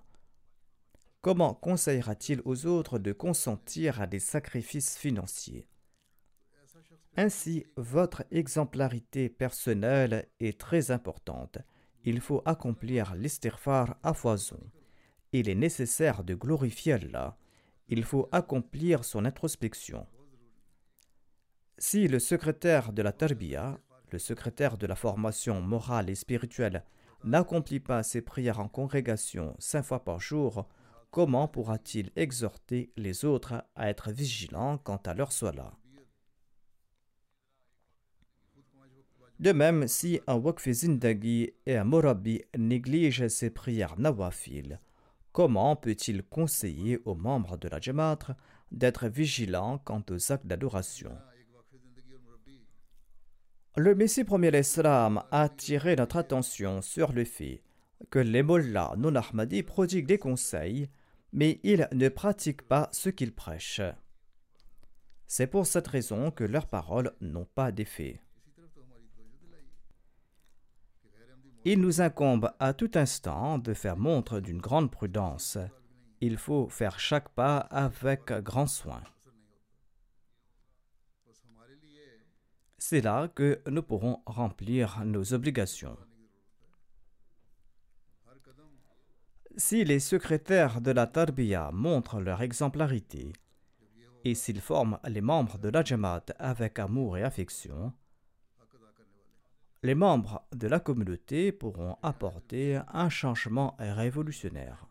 Comment 1.20 1.52
conseillera-t-il 1.52 2.40
aux 2.46 2.64
autres 2.64 2.98
de 2.98 3.12
consentir 3.12 4.00
à 4.00 4.06
des 4.06 4.20
sacrifices 4.20 4.96
financiers? 4.96 5.66
Ainsi, 7.16 7.66
votre 7.76 8.24
exemplarité 8.30 9.28
personnelle 9.28 10.28
est 10.38 10.58
très 10.58 10.90
importante. 10.90 11.58
Il 12.04 12.20
faut 12.20 12.42
accomplir 12.46 13.14
l'estirfar 13.14 13.96
à 14.02 14.14
foison. 14.14 14.60
Il 15.32 15.48
est 15.48 15.54
nécessaire 15.54 16.24
de 16.24 16.34
glorifier 16.34 16.94
Allah. 16.94 17.36
Il 17.88 18.04
faut 18.04 18.28
accomplir 18.32 19.04
son 19.04 19.24
introspection. 19.24 20.06
Si 21.78 22.08
le 22.08 22.18
secrétaire 22.18 22.92
de 22.92 23.02
la 23.02 23.12
Tarbiya 23.12 23.78
le 24.12 24.18
secrétaire 24.18 24.76
de 24.76 24.86
la 24.86 24.96
formation 24.96 25.60
morale 25.60 26.10
et 26.10 26.14
spirituelle 26.14 26.84
n'accomplit 27.24 27.80
pas 27.80 28.02
ses 28.02 28.22
prières 28.22 28.60
en 28.60 28.68
congrégation 28.68 29.54
cinq 29.58 29.82
fois 29.82 30.04
par 30.04 30.20
jour, 30.20 30.66
comment 31.10 31.48
pourra-t-il 31.48 32.10
exhorter 32.16 32.92
les 32.96 33.24
autres 33.24 33.64
à 33.76 33.88
être 33.88 34.10
vigilants 34.10 34.78
quant 34.78 35.00
à 35.04 35.14
leur 35.14 35.32
sola 35.32 35.72
De 39.40 39.52
même, 39.52 39.88
si 39.88 40.20
un 40.26 40.34
Wakfi 40.34 40.74
Zindagi 40.74 41.54
et 41.64 41.78
un 41.78 41.84
Morabi 41.84 42.42
négligent 42.58 43.28
ses 43.28 43.48
prières 43.48 43.98
nawafil, 43.98 44.78
comment 45.32 45.76
peut-il 45.76 46.22
conseiller 46.22 47.00
aux 47.06 47.14
membres 47.14 47.56
de 47.56 47.66
la 47.66 47.80
Jamaat 47.80 48.18
d'être 48.70 49.08
vigilants 49.08 49.78
quant 49.78 50.04
aux 50.10 50.30
actes 50.30 50.46
d'adoration? 50.46 51.16
Le 53.78 53.94
Messie 53.94 54.24
premier 54.24 54.50
l'Islam 54.50 55.22
a 55.30 55.44
attiré 55.44 55.96
notre 55.96 56.18
attention 56.18 56.82
sur 56.82 57.12
le 57.12 57.24
fait 57.24 57.62
que 58.10 58.18
les 58.18 58.42
mollahs 58.42 58.94
non 58.98 59.14
ahmadis 59.14 59.62
prodiguent 59.62 60.06
des 60.06 60.18
conseils, 60.18 60.90
mais 61.32 61.60
ils 61.62 61.88
ne 61.92 62.10
pratiquent 62.10 62.68
pas 62.68 62.90
ce 62.92 63.08
qu'ils 63.08 63.34
prêchent. 63.34 63.80
C'est 65.26 65.46
pour 65.46 65.66
cette 65.66 65.88
raison 65.88 66.30
que 66.30 66.44
leurs 66.44 66.66
paroles 66.66 67.12
n'ont 67.22 67.48
pas 67.54 67.72
d'effet. 67.72 68.20
Il 71.64 71.80
nous 71.80 72.00
incombe 72.00 72.50
à 72.58 72.72
tout 72.72 72.92
instant 72.94 73.58
de 73.58 73.74
faire 73.74 73.98
montre 73.98 74.40
d'une 74.40 74.60
grande 74.60 74.90
prudence. 74.90 75.58
Il 76.22 76.38
faut 76.38 76.68
faire 76.68 76.98
chaque 76.98 77.28
pas 77.30 77.58
avec 77.58 78.32
grand 78.42 78.66
soin. 78.66 79.02
C'est 82.78 83.02
là 83.02 83.28
que 83.28 83.60
nous 83.68 83.82
pourrons 83.82 84.22
remplir 84.24 85.04
nos 85.04 85.34
obligations. 85.34 85.98
Si 89.56 89.84
les 89.84 90.00
secrétaires 90.00 90.80
de 90.80 90.90
la 90.90 91.06
Tarbiya 91.06 91.70
montrent 91.72 92.20
leur 92.20 92.40
exemplarité 92.40 93.34
et 94.24 94.34
s'ils 94.34 94.62
forment 94.62 94.98
les 95.06 95.20
membres 95.20 95.58
de 95.58 95.68
la 95.68 95.84
Jamaat 95.84 96.24
avec 96.38 96.78
amour 96.78 97.18
et 97.18 97.22
affection, 97.22 97.92
les 99.82 99.94
membres 99.94 100.46
de 100.52 100.68
la 100.68 100.78
communauté 100.80 101.52
pourront 101.52 101.96
apporter 102.02 102.80
un 102.88 103.08
changement 103.08 103.76
révolutionnaire. 103.78 104.86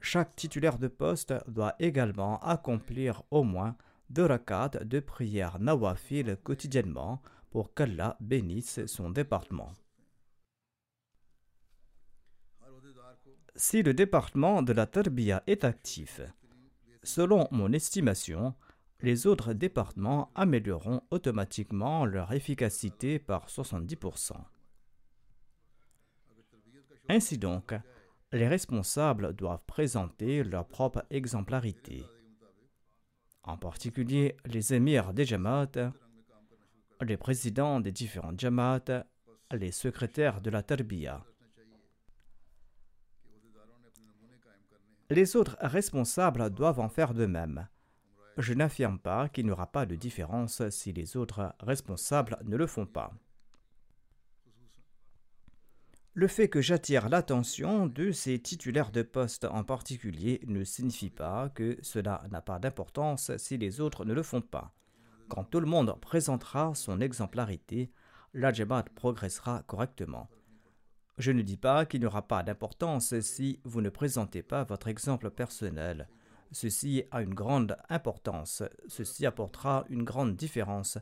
Chaque 0.00 0.36
titulaire 0.36 0.78
de 0.78 0.86
poste 0.86 1.34
doit 1.48 1.74
également 1.80 2.38
accomplir 2.40 3.24
au 3.32 3.42
moins 3.42 3.76
deux 4.08 4.24
rakats 4.24 4.68
de 4.68 5.00
prière 5.00 5.58
nawafil 5.58 6.36
quotidiennement 6.44 7.20
pour 7.50 7.74
qu'Allah 7.74 8.16
bénisse 8.20 8.86
son 8.86 9.10
département. 9.10 9.72
Si 13.56 13.82
le 13.82 13.94
département 13.94 14.62
de 14.62 14.72
la 14.72 14.86
Tarbiya 14.86 15.42
est 15.48 15.64
actif, 15.64 16.20
selon 17.02 17.48
mon 17.50 17.72
estimation, 17.72 18.54
les 19.00 19.26
autres 19.26 19.52
départements 19.52 20.30
amélioreront 20.34 21.02
automatiquement 21.10 22.04
leur 22.06 22.32
efficacité 22.32 23.18
par 23.18 23.48
70%. 23.48 24.32
Ainsi 27.08 27.38
donc, 27.38 27.74
les 28.32 28.48
responsables 28.48 29.34
doivent 29.34 29.64
présenter 29.66 30.42
leur 30.42 30.66
propre 30.66 31.04
exemplarité 31.10 32.04
en 33.46 33.56
particulier 33.56 34.36
les 34.44 34.74
émirs 34.74 35.14
des 35.14 35.24
Jamaat, 35.24 35.92
les 37.00 37.16
présidents 37.16 37.80
des 37.80 37.92
différentes 37.92 38.40
Jamaat, 38.40 39.06
les 39.52 39.70
secrétaires 39.70 40.40
de 40.40 40.50
la 40.50 40.62
Tarbiya. 40.62 41.24
Les 45.08 45.36
autres 45.36 45.56
responsables 45.60 46.50
doivent 46.50 46.80
en 46.80 46.88
faire 46.88 47.14
de 47.14 47.26
même. 47.26 47.68
Je 48.36 48.52
n'affirme 48.52 48.98
pas 48.98 49.28
qu'il 49.28 49.46
n'y 49.46 49.50
aura 49.50 49.66
pas 49.66 49.86
de 49.86 49.96
différence 49.96 50.68
si 50.68 50.92
les 50.92 51.16
autres 51.16 51.54
responsables 51.60 52.38
ne 52.44 52.56
le 52.56 52.66
font 52.66 52.86
pas. 52.86 53.12
Le 56.12 56.28
fait 56.28 56.48
que 56.48 56.62
j'attire 56.62 57.10
l'attention 57.10 57.86
de 57.86 58.10
ces 58.10 58.38
titulaires 58.38 58.90
de 58.90 59.02
poste 59.02 59.44
en 59.44 59.64
particulier 59.64 60.40
ne 60.46 60.64
signifie 60.64 61.10
pas 61.10 61.50
que 61.50 61.78
cela 61.82 62.22
n'a 62.30 62.40
pas 62.40 62.58
d'importance 62.58 63.36
si 63.36 63.58
les 63.58 63.80
autres 63.80 64.06
ne 64.06 64.14
le 64.14 64.22
font 64.22 64.40
pas. 64.40 64.72
Quand 65.28 65.44
tout 65.44 65.60
le 65.60 65.66
monde 65.66 65.94
présentera 66.00 66.74
son 66.74 67.00
exemplarité, 67.00 67.90
la 68.32 68.52
Jamaat 68.52 68.84
progressera 68.94 69.62
correctement. 69.66 70.30
Je 71.18 71.32
ne 71.32 71.42
dis 71.42 71.56
pas 71.56 71.84
qu'il 71.84 72.00
n'y 72.00 72.06
aura 72.06 72.26
pas 72.26 72.42
d'importance 72.42 73.18
si 73.20 73.60
vous 73.64 73.80
ne 73.80 73.88
présentez 73.88 74.42
pas 74.42 74.64
votre 74.64 74.88
exemple 74.88 75.30
personnel. 75.30 76.08
Ceci 76.52 77.04
a 77.10 77.22
une 77.22 77.34
grande 77.34 77.76
importance, 77.88 78.62
ceci 78.88 79.26
apportera 79.26 79.84
une 79.88 80.04
grande 80.04 80.36
différence. 80.36 80.98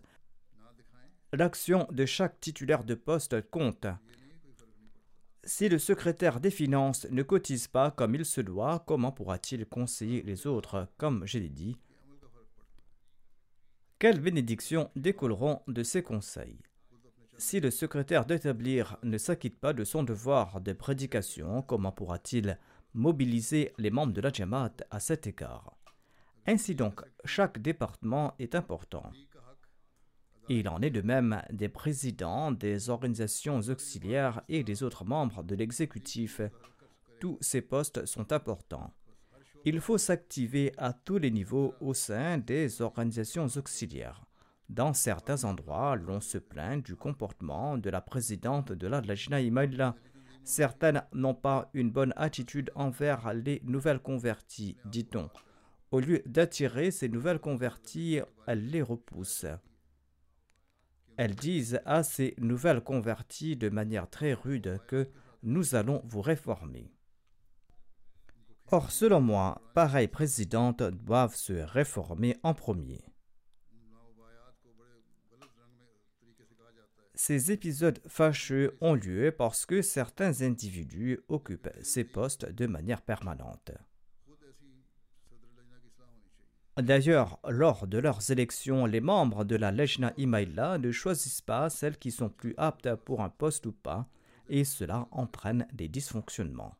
L'action 1.32 1.86
de 1.90 2.06
chaque 2.06 2.40
titulaire 2.40 2.84
de 2.84 2.94
poste 2.94 3.40
compte. 3.50 3.86
Si 5.42 5.68
le 5.68 5.78
secrétaire 5.78 6.40
des 6.40 6.50
finances 6.50 7.06
ne 7.10 7.22
cotise 7.22 7.68
pas 7.68 7.90
comme 7.90 8.14
il 8.14 8.24
se 8.24 8.40
doit, 8.40 8.82
comment 8.86 9.12
pourra-t-il 9.12 9.66
conseiller 9.66 10.22
les 10.22 10.46
autres 10.46 10.88
Comme 10.96 11.26
je 11.26 11.38
l'ai 11.38 11.50
dit, 11.50 11.76
quelles 13.98 14.20
bénédictions 14.20 14.90
découleront 14.96 15.62
de 15.66 15.82
ces 15.82 16.02
conseils? 16.02 16.60
Si 17.36 17.60
le 17.60 17.70
secrétaire 17.70 18.26
d'établir 18.26 18.96
ne 19.02 19.18
s'acquitte 19.18 19.58
pas 19.58 19.72
de 19.72 19.84
son 19.84 20.02
devoir 20.02 20.60
de 20.60 20.72
prédication, 20.72 21.62
comment 21.62 21.92
pourra-t-il 21.92 22.58
mobiliser 22.94 23.72
les 23.78 23.90
membres 23.90 24.12
de 24.12 24.20
la 24.20 24.32
Jamaat 24.32 24.76
à 24.90 25.00
cet 25.00 25.26
égard 25.26 25.76
Ainsi 26.46 26.74
donc, 26.74 27.02
chaque 27.24 27.58
département 27.60 28.34
est 28.38 28.54
important. 28.54 29.10
Il 30.48 30.68
en 30.68 30.80
est 30.82 30.90
de 30.90 31.00
même 31.00 31.42
des 31.50 31.68
présidents 31.68 32.52
des 32.52 32.90
organisations 32.90 33.60
auxiliaires 33.60 34.42
et 34.48 34.62
des 34.62 34.82
autres 34.82 35.04
membres 35.04 35.42
de 35.42 35.54
l'exécutif. 35.54 36.40
Tous 37.18 37.38
ces 37.40 37.62
postes 37.62 38.04
sont 38.04 38.32
importants. 38.32 38.92
Il 39.64 39.80
faut 39.80 39.96
s'activer 39.96 40.72
à 40.76 40.92
tous 40.92 41.16
les 41.16 41.30
niveaux 41.30 41.74
au 41.80 41.94
sein 41.94 42.36
des 42.36 42.82
organisations 42.82 43.46
auxiliaires. 43.56 44.26
Dans 44.68 44.92
certains 44.92 45.44
endroits, 45.44 45.96
l'on 45.96 46.20
se 46.20 46.36
plaint 46.36 46.84
du 46.84 46.96
comportement 46.96 47.78
de 47.78 47.88
la 47.88 48.02
présidente 48.02 48.72
de 48.72 48.86
la 48.86 49.00
Lajna 49.00 49.40
Imaïla. 49.40 49.94
Certaines 50.44 51.02
n'ont 51.14 51.34
pas 51.34 51.70
une 51.72 51.90
bonne 51.90 52.12
attitude 52.16 52.70
envers 52.74 53.32
les 53.32 53.62
nouvelles 53.64 54.00
converties, 54.00 54.76
dit-on. 54.84 55.30
Au 55.90 56.00
lieu 56.00 56.22
d'attirer 56.26 56.90
ces 56.90 57.08
nouvelles 57.08 57.38
converties, 57.38 58.20
elle 58.46 58.68
les 58.68 58.82
repousse. 58.82 59.46
Elles 61.16 61.34
disent 61.34 61.80
à 61.86 62.02
ces 62.02 62.34
nouvelles 62.38 62.82
converties 62.82 63.56
de 63.56 63.68
manière 63.70 64.10
très 64.10 64.34
rude 64.34 64.80
que 64.86 65.08
nous 65.42 65.74
allons 65.74 66.02
vous 66.04 66.20
réformer. 66.20 66.90
Or, 68.70 68.90
selon 68.90 69.20
moi, 69.20 69.62
pareilles 69.74 70.08
présidentes 70.08 70.82
doivent 70.82 71.36
se 71.36 71.52
réformer 71.52 72.36
en 72.42 72.54
premier. 72.54 73.04
Ces 77.14 77.52
épisodes 77.52 78.00
fâcheux 78.08 78.76
ont 78.80 78.94
lieu 78.94 79.30
parce 79.30 79.66
que 79.66 79.82
certains 79.82 80.42
individus 80.42 81.20
occupent 81.28 81.70
ces 81.82 82.02
postes 82.02 82.50
de 82.50 82.66
manière 82.66 83.02
permanente. 83.02 83.70
D'ailleurs, 86.76 87.38
lors 87.48 87.86
de 87.86 87.98
leurs 87.98 88.32
élections, 88.32 88.84
les 88.84 89.00
membres 89.00 89.44
de 89.44 89.54
la 89.54 89.70
Lejna 89.70 90.12
Imaïla 90.16 90.78
ne 90.78 90.90
choisissent 90.90 91.40
pas 91.40 91.70
celles 91.70 91.98
qui 91.98 92.10
sont 92.10 92.28
plus 92.28 92.54
aptes 92.56 92.92
pour 92.96 93.22
un 93.22 93.28
poste 93.28 93.66
ou 93.66 93.72
pas, 93.72 94.08
et 94.48 94.64
cela 94.64 95.06
entraîne 95.12 95.68
des 95.72 95.86
dysfonctionnements. 95.86 96.74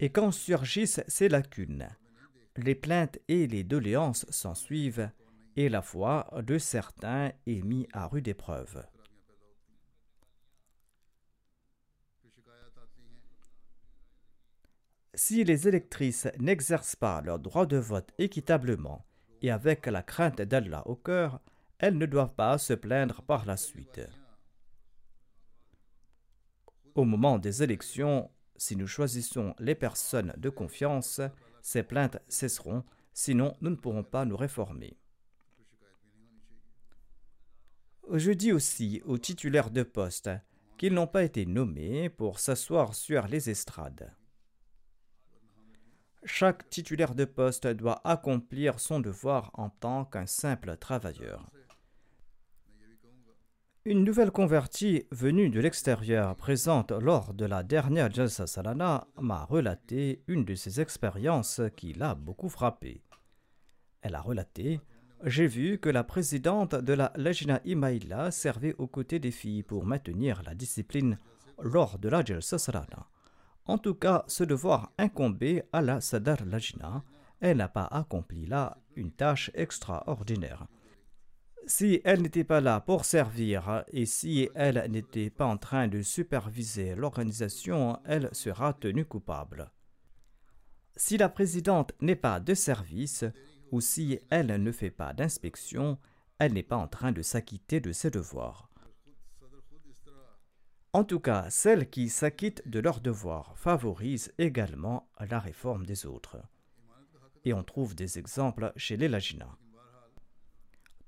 Et 0.00 0.10
quand 0.10 0.30
surgissent 0.30 1.02
ces 1.06 1.28
lacunes, 1.28 1.88
les 2.56 2.74
plaintes 2.74 3.18
et 3.28 3.46
les 3.46 3.62
doléances 3.62 4.24
s'ensuivent, 4.30 5.10
et 5.58 5.68
la 5.68 5.82
foi 5.82 6.30
de 6.46 6.56
certains 6.56 7.32
est 7.48 7.62
mise 7.64 7.88
à 7.92 8.06
rude 8.06 8.28
épreuve. 8.28 8.86
Si 15.14 15.42
les 15.42 15.66
électrices 15.66 16.28
n'exercent 16.38 16.94
pas 16.94 17.20
leur 17.22 17.40
droit 17.40 17.66
de 17.66 17.76
vote 17.76 18.12
équitablement 18.18 19.04
et 19.42 19.50
avec 19.50 19.86
la 19.86 20.04
crainte 20.04 20.40
d'Allah 20.40 20.86
au 20.86 20.94
cœur, 20.94 21.40
elles 21.80 21.98
ne 21.98 22.06
doivent 22.06 22.36
pas 22.36 22.56
se 22.58 22.74
plaindre 22.74 23.22
par 23.22 23.44
la 23.44 23.56
suite. 23.56 24.00
Au 26.94 27.04
moment 27.04 27.40
des 27.40 27.64
élections, 27.64 28.30
si 28.56 28.76
nous 28.76 28.86
choisissons 28.86 29.56
les 29.58 29.74
personnes 29.74 30.34
de 30.36 30.50
confiance, 30.50 31.20
ces 31.62 31.82
plaintes 31.82 32.18
cesseront, 32.28 32.84
sinon 33.12 33.56
nous 33.60 33.70
ne 33.70 33.76
pourrons 33.76 34.04
pas 34.04 34.24
nous 34.24 34.36
réformer. 34.36 34.96
Je 38.12 38.32
dis 38.32 38.52
aussi 38.52 39.02
aux 39.04 39.18
titulaires 39.18 39.70
de 39.70 39.82
poste 39.82 40.30
qu'ils 40.78 40.94
n'ont 40.94 41.06
pas 41.06 41.24
été 41.24 41.44
nommés 41.44 42.08
pour 42.08 42.38
s'asseoir 42.38 42.94
sur 42.94 43.26
les 43.26 43.50
estrades. 43.50 44.14
Chaque 46.24 46.68
titulaire 46.70 47.14
de 47.14 47.24
poste 47.24 47.66
doit 47.66 48.00
accomplir 48.04 48.80
son 48.80 49.00
devoir 49.00 49.50
en 49.54 49.70
tant 49.70 50.04
qu'un 50.04 50.26
simple 50.26 50.76
travailleur. 50.76 51.50
Une 53.84 54.04
nouvelle 54.04 54.30
convertie 54.30 55.04
venue 55.10 55.50
de 55.50 55.60
l'extérieur 55.60 56.36
présente 56.36 56.92
lors 56.92 57.32
de 57.34 57.44
la 57.44 57.62
dernière 57.62 58.12
Jalsa 58.12 58.46
Salana 58.46 59.06
m'a 59.18 59.44
relaté 59.44 60.22
une 60.28 60.44
de 60.44 60.54
ses 60.54 60.80
expériences 60.80 61.60
qui 61.76 61.92
l'a 61.92 62.14
beaucoup 62.14 62.48
frappé. 62.48 63.02
Elle 64.02 64.14
a 64.14 64.20
relaté 64.20 64.80
J'ai 65.24 65.48
vu 65.48 65.78
que 65.78 65.88
la 65.88 66.04
présidente 66.04 66.76
de 66.76 66.92
la 66.92 67.12
Lejna 67.16 67.60
Imaïla 67.64 68.30
servait 68.30 68.76
aux 68.78 68.86
côtés 68.86 69.18
des 69.18 69.32
filles 69.32 69.64
pour 69.64 69.84
maintenir 69.84 70.42
la 70.46 70.54
discipline 70.54 71.18
lors 71.60 71.98
de 71.98 72.08
la 72.08 72.24
Jalsa 72.24 72.56
Salana. 72.56 73.08
En 73.66 73.78
tout 73.78 73.96
cas, 73.96 74.24
ce 74.28 74.44
devoir 74.44 74.92
incombait 74.96 75.68
à 75.72 75.82
la 75.82 76.00
Sadar 76.00 76.44
Lajna. 76.44 77.02
Elle 77.40 77.56
n'a 77.56 77.68
pas 77.68 77.86
accompli 77.86 78.46
là 78.46 78.78
une 78.94 79.10
tâche 79.10 79.50
extraordinaire. 79.54 80.68
Si 81.66 82.00
elle 82.04 82.22
n'était 82.22 82.44
pas 82.44 82.60
là 82.60 82.80
pour 82.80 83.04
servir 83.04 83.84
et 83.92 84.06
si 84.06 84.48
elle 84.54 84.86
n'était 84.88 85.30
pas 85.30 85.46
en 85.46 85.58
train 85.58 85.88
de 85.88 86.00
superviser 86.00 86.94
l'organisation, 86.94 87.98
elle 88.04 88.28
sera 88.32 88.72
tenue 88.72 89.04
coupable. 89.04 89.70
Si 90.94 91.16
la 91.16 91.28
présidente 91.28 91.92
n'est 92.00 92.16
pas 92.16 92.40
de 92.40 92.54
service 92.54 93.24
ou 93.70 93.80
si 93.80 94.18
elle 94.30 94.62
ne 94.62 94.72
fait 94.72 94.90
pas 94.90 95.12
d'inspection, 95.12 95.98
elle 96.38 96.52
n'est 96.52 96.62
pas 96.62 96.76
en 96.76 96.88
train 96.88 97.12
de 97.12 97.22
s'acquitter 97.22 97.80
de 97.80 97.92
ses 97.92 98.10
devoirs. 98.10 98.70
En 100.92 101.04
tout 101.04 101.20
cas, 101.20 101.50
celles 101.50 101.90
qui 101.90 102.08
s'acquittent 102.08 102.66
de 102.66 102.80
leurs 102.80 103.00
devoirs 103.00 103.56
favorisent 103.56 104.32
également 104.38 105.08
la 105.20 105.38
réforme 105.38 105.84
des 105.84 106.06
autres. 106.06 106.38
Et 107.44 107.52
on 107.52 107.62
trouve 107.62 107.94
des 107.94 108.18
exemples 108.18 108.72
chez 108.76 108.96
les 108.96 109.08
Lajina. 109.08 109.48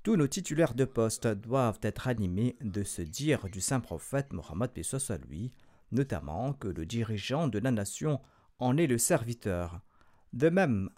Tous 0.03 0.15
nos 0.15 0.27
titulaires 0.27 0.73
de 0.73 0.85
poste 0.85 1.27
doivent 1.27 1.79
être 1.81 2.07
animés 2.07 2.57
de 2.61 2.83
se 2.83 3.01
dire 3.01 3.45
du 3.49 3.61
saint 3.61 3.79
prophète 3.79 4.33
Mohammed 4.33 4.71
à 5.09 5.17
lui, 5.17 5.51
notamment 5.91 6.53
que 6.53 6.67
le 6.67 6.85
dirigeant 6.85 7.47
de 7.47 7.59
la 7.59 7.71
nation 7.71 8.19
en 8.59 8.77
est 8.77 8.87
le 8.87 8.97
serviteur. 8.97 9.81
De 10.33 10.49
même, 10.49 10.89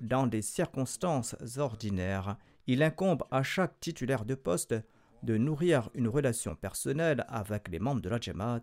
dans 0.00 0.26
des 0.26 0.42
circonstances 0.42 1.36
ordinaires, 1.58 2.36
il 2.66 2.82
incombe 2.82 3.24
à 3.30 3.42
chaque 3.42 3.78
titulaire 3.80 4.24
de 4.24 4.34
poste 4.34 4.74
de 5.22 5.36
nourrir 5.36 5.90
une 5.94 6.08
relation 6.08 6.54
personnelle 6.54 7.24
avec 7.28 7.68
les 7.68 7.78
membres 7.78 8.00
de 8.00 8.08
la 8.08 8.20
Jamaat 8.20 8.62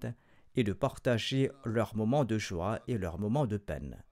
et 0.55 0.63
de 0.63 0.73
partager 0.73 1.51
leurs 1.65 1.95
moments 1.95 2.25
de 2.25 2.37
joie 2.37 2.79
et 2.87 2.97
leurs 2.97 3.19
moments 3.19 3.47
de 3.47 3.57
peine. 3.57 4.03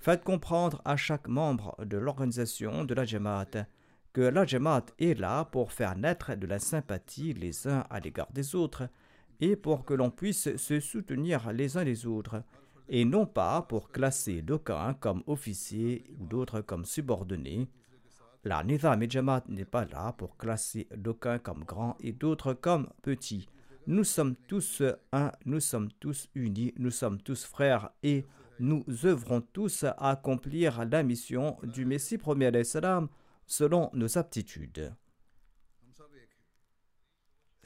Faites 0.00 0.22
comprendre 0.22 0.82
à 0.84 0.96
chaque 0.96 1.28
membre 1.28 1.76
de 1.84 1.96
l'organisation 1.96 2.84
de 2.84 2.94
la 2.94 3.04
Jamaat 3.04 3.66
que 4.12 4.20
la 4.20 4.46
Jamaat 4.46 4.86
est 4.98 5.18
là 5.18 5.44
pour 5.46 5.72
faire 5.72 5.96
naître 5.96 6.34
de 6.34 6.46
la 6.46 6.58
sympathie 6.58 7.32
les 7.32 7.66
uns 7.66 7.84
à 7.90 8.00
l'égard 8.00 8.30
des 8.32 8.54
autres 8.54 8.88
et 9.40 9.56
pour 9.56 9.84
que 9.84 9.94
l'on 9.94 10.10
puisse 10.10 10.56
se 10.56 10.78
soutenir 10.78 11.52
les 11.52 11.76
uns 11.76 11.84
les 11.84 12.06
autres, 12.06 12.42
et 12.88 13.04
non 13.04 13.26
pas 13.26 13.62
pour 13.62 13.90
classer 13.90 14.42
d'aucuns 14.42 14.94
comme 14.94 15.22
officiers 15.26 16.04
ou 16.18 16.26
d'autres 16.26 16.60
comme 16.60 16.84
subordonnés, 16.84 17.68
la 18.44 18.62
Nizam 18.62 19.02
et 19.02 19.08
n'est 19.48 19.64
pas 19.64 19.86
là 19.86 20.12
pour 20.12 20.36
classer 20.36 20.86
d'aucuns 20.94 21.38
comme 21.38 21.64
grands 21.64 21.96
et 22.00 22.12
d'autres 22.12 22.52
comme 22.52 22.88
petits. 23.02 23.48
Nous 23.86 24.04
sommes 24.04 24.36
tous 24.48 24.82
un, 25.12 25.32
nous 25.46 25.60
sommes 25.60 25.90
tous 25.98 26.28
unis, 26.34 26.74
nous 26.78 26.90
sommes 26.90 27.20
tous 27.20 27.44
frères 27.44 27.90
et 28.02 28.24
nous 28.60 28.84
œuvrons 29.04 29.40
tous 29.40 29.84
à 29.84 30.10
accomplir 30.10 30.84
la 30.84 31.02
mission 31.02 31.56
du 31.62 31.84
Messie 31.84 32.18
premier 32.18 32.52
selon 33.46 33.90
nos 33.94 34.18
aptitudes. 34.18 34.92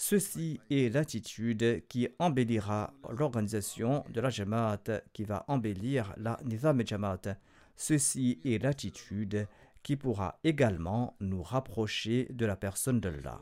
Ceci 0.01 0.61
est 0.71 0.95
l'attitude 0.95 1.85
qui 1.89 2.09
embellira 2.21 2.95
l'organisation 3.11 4.05
de 4.09 4.21
la 4.21 4.31
Jamaat, 4.31 5.03
qui 5.13 5.25
va 5.25 5.45
embellir 5.49 6.15
la 6.17 6.39
Nizam 6.45 6.87
Jamaat. 6.87 7.37
Ceci 7.75 8.39
est 8.45 8.63
l'attitude 8.63 9.49
qui 9.83 9.97
pourra 9.97 10.39
également 10.45 11.17
nous 11.19 11.43
rapprocher 11.43 12.29
de 12.31 12.47
la 12.47 12.55
personne 12.55 13.01
d'Allah. 13.01 13.41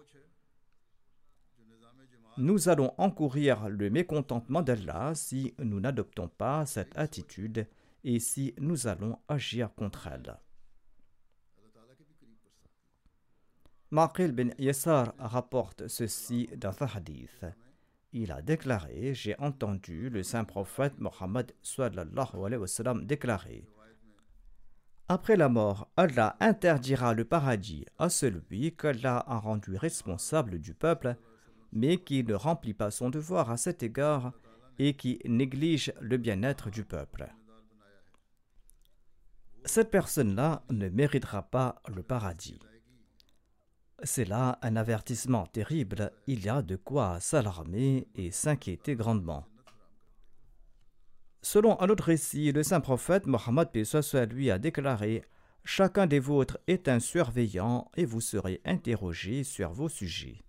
Nous 2.38 2.70
allons 2.70 2.94
encourir 2.96 3.68
le 3.68 3.90
mécontentement 3.90 4.62
d'Allah 4.62 5.12
si 5.14 5.54
nous 5.58 5.80
n'adoptons 5.80 6.28
pas 6.28 6.64
cette 6.64 6.96
attitude 6.96 7.66
et 8.02 8.18
si 8.18 8.54
nous 8.58 8.86
allons 8.86 9.18
agir 9.28 9.74
contre 9.74 10.06
elle. 10.06 10.38
Maqil 13.92 14.32
bin 14.32 14.50
Yassar 14.58 15.14
rapporte 15.16 15.86
ceci 15.86 16.48
dans 16.56 16.72
sa 16.72 16.86
hadith. 16.86 17.44
Il 18.12 18.32
a 18.32 18.42
déclaré 18.42 19.14
J'ai 19.14 19.38
entendu 19.38 20.10
le 20.10 20.24
saint 20.24 20.44
prophète 20.44 20.98
Mohammed 20.98 21.52
déclarer 23.04 23.68
Après 25.08 25.36
la 25.36 25.48
mort, 25.48 25.88
Allah 25.96 26.36
interdira 26.40 27.14
le 27.14 27.24
paradis 27.24 27.86
à 27.96 28.08
celui 28.08 28.74
qu'Allah 28.74 29.22
a 29.24 29.38
rendu 29.38 29.76
responsable 29.76 30.58
du 30.58 30.74
peuple, 30.74 31.14
mais 31.72 31.98
qui 31.98 32.24
ne 32.24 32.34
remplit 32.34 32.74
pas 32.74 32.90
son 32.90 33.08
devoir 33.08 33.52
à 33.52 33.56
cet 33.56 33.84
égard 33.84 34.32
et 34.80 34.94
qui 34.94 35.20
néglige 35.24 35.92
le 36.00 36.16
bien-être 36.16 36.70
du 36.70 36.84
peuple. 36.84 37.32
Cette 39.64 39.92
personne-là 39.92 40.64
ne 40.70 40.88
méritera 40.88 41.42
pas 41.42 41.80
le 41.94 42.02
paradis. 42.02 42.58
C'est 44.02 44.26
là 44.26 44.58
un 44.62 44.76
avertissement 44.76 45.46
terrible, 45.46 46.12
il 46.26 46.44
y 46.44 46.48
a 46.48 46.62
de 46.62 46.76
quoi 46.76 47.18
s'alarmer 47.20 48.08
et 48.14 48.30
s'inquiéter 48.30 48.94
grandement. 48.94 49.46
Selon 51.40 51.80
un 51.80 51.88
autre 51.88 52.04
récit, 52.04 52.52
le 52.52 52.62
saint 52.62 52.80
prophète 52.80 53.26
Mohammed 53.26 53.68
lui 54.30 54.50
a 54.50 54.58
déclaré 54.58 55.22
Chacun 55.64 56.06
des 56.06 56.20
vôtres 56.20 56.58
est 56.66 56.88
un 56.88 57.00
surveillant 57.00 57.90
et 57.96 58.04
vous 58.04 58.20
serez 58.20 58.60
interrogé 58.64 59.42
sur 59.42 59.72
vos 59.72 59.88
sujets. 59.88 60.44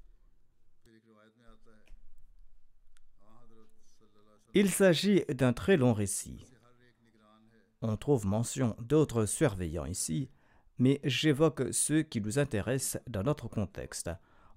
Il 4.53 4.69
s'agit 4.69 5.23
d'un 5.29 5.53
très 5.53 5.77
long 5.77 5.93
récit. 5.93 6.45
On 7.81 7.95
trouve 7.95 8.25
mention 8.25 8.75
d'autres 8.79 9.25
surveillants 9.25 9.85
ici, 9.85 10.29
mais 10.79 10.99
j'évoque 11.03 11.63
ceux 11.71 12.03
qui 12.03 12.21
nous 12.21 12.39
intéressent 12.39 13.01
dans 13.07 13.23
notre 13.23 13.47
contexte. 13.47 14.09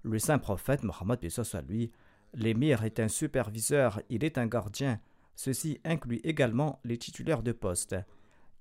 Le 0.03 0.19
saint 0.19 0.39
prophète 0.39 0.83
Mohammed 0.83 1.19
lui, 1.67 1.91
l'émir 2.33 2.83
est 2.83 2.99
un 2.99 3.07
superviseur, 3.07 4.01
il 4.09 4.23
est 4.23 4.37
un 4.37 4.47
gardien. 4.47 4.99
Ceci 5.35 5.79
inclut 5.83 6.21
également 6.23 6.79
les 6.83 6.97
titulaires 6.97 7.43
de 7.43 7.51
poste. 7.51 7.95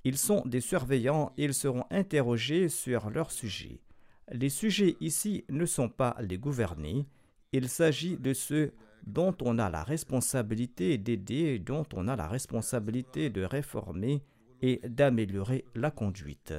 Ils 0.05 0.19
sont 0.19 0.43
des 0.47 0.61
surveillants 0.61 1.33
et 1.37 1.45
ils 1.45 1.55
seront 1.55 1.85
interrogés 1.91 2.69
sur 2.69 3.11
leur 3.11 3.31
sujet. 3.31 3.81
Les 4.33 4.49
sujets 4.49 4.97
ici 5.01 5.45
ne 5.49 5.67
sont 5.67 5.89
pas 5.89 6.17
les 6.21 6.39
gouvernés, 6.39 7.07
il 7.53 7.69
s'agit 7.69 8.17
de 8.17 8.33
ceux 8.33 8.73
dont 9.07 9.35
on 9.43 9.59
a 9.59 9.71
la 9.71 9.83
responsabilité 9.83 10.99
d'aider, 10.99 11.59
dont 11.59 11.87
on 11.95 12.07
a 12.07 12.15
la 12.15 12.29
responsabilité 12.29 13.29
de 13.29 13.43
réformer 13.43 14.23
et 14.63 14.81
d'améliorer 14.87 15.65
la 15.75 15.91
conduite. 15.91 16.55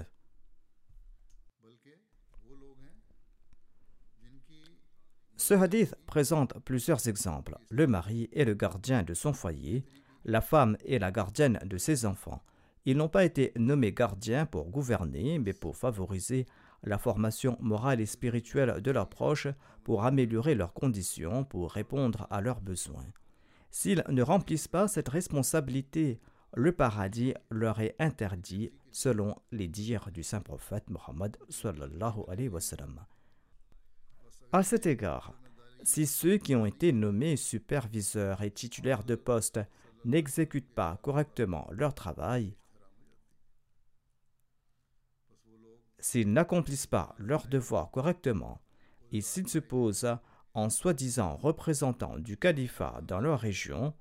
Ce 5.42 5.56
hadith 5.56 5.96
présente 6.06 6.60
plusieurs 6.66 7.08
exemples. 7.08 7.58
Le 7.72 7.88
mari 7.88 8.30
est 8.32 8.46
le 8.46 8.54
gardien 8.54 9.02
de 9.02 9.16
son 9.16 9.34
foyer, 9.34 9.84
la 10.24 10.40
femme 10.40 10.78
est 10.86 11.00
la 11.00 11.12
gardienne 11.12 11.60
de 11.66 11.80
ses 11.80 12.06
enfants. 12.06 12.44
Ils 12.86 12.96
n'ont 12.96 13.10
pas 13.10 13.26
été 13.26 13.52
nommés 13.56 13.92
gardiens 13.92 14.46
pour 14.46 14.70
gouverner, 14.70 15.40
mais 15.40 15.54
pour 15.54 15.76
favoriser 15.76 16.46
la 16.84 17.00
formation 17.00 17.58
morale 17.60 18.02
et 18.02 18.06
spirituelle 18.06 18.82
de 18.84 18.92
leurs 18.92 19.10
proches, 19.10 19.48
pour 19.84 20.06
améliorer 20.06 20.54
leurs 20.54 20.74
conditions, 20.74 21.44
pour 21.44 21.72
répondre 21.72 22.28
à 22.30 22.40
leurs 22.40 22.62
besoins. 22.62 23.08
S'ils 23.72 24.04
ne 24.10 24.22
remplissent 24.22 24.68
pas 24.68 24.88
cette 24.88 25.10
responsabilité, 25.10 26.20
le 26.54 26.72
paradis 26.72 27.34
leur 27.50 27.82
est 27.82 27.96
interdit 27.98 28.72
selon 28.92 29.36
les 29.52 29.68
dires 29.68 30.12
du 30.14 30.22
saint 30.22 30.42
prophète 30.42 30.88
Mohammed. 30.92 31.36
À 34.54 34.64
cet 34.64 34.86
égard, 34.86 35.34
si 35.82 36.06
ceux 36.06 36.36
qui 36.36 36.56
ont 36.56 36.66
été 36.66 36.92
nommés 36.92 37.38
superviseurs 37.38 38.42
et 38.42 38.52
titulaires 38.52 39.06
de 39.06 39.16
poste 39.16 39.62
n'exécutent 40.04 40.76
pas 40.76 41.00
correctement 41.02 41.70
leur 41.72 41.94
travail, 41.94 42.58
s'ils 46.00 46.34
n'accomplissent 46.34 46.88
pas 46.88 47.16
leur 47.18 47.48
devoir 47.48 47.92
correctement 47.92 48.60
et 49.14 49.22
s'ils 49.22 49.48
se 49.48 49.60
posent 49.60 50.18
en 50.54 50.70
soi-disant 50.70 51.38
représentants 51.38 52.20
du 52.20 52.36
califat 52.36 53.00
dans 53.08 53.22
leur 53.22 53.40
région, 53.40 53.94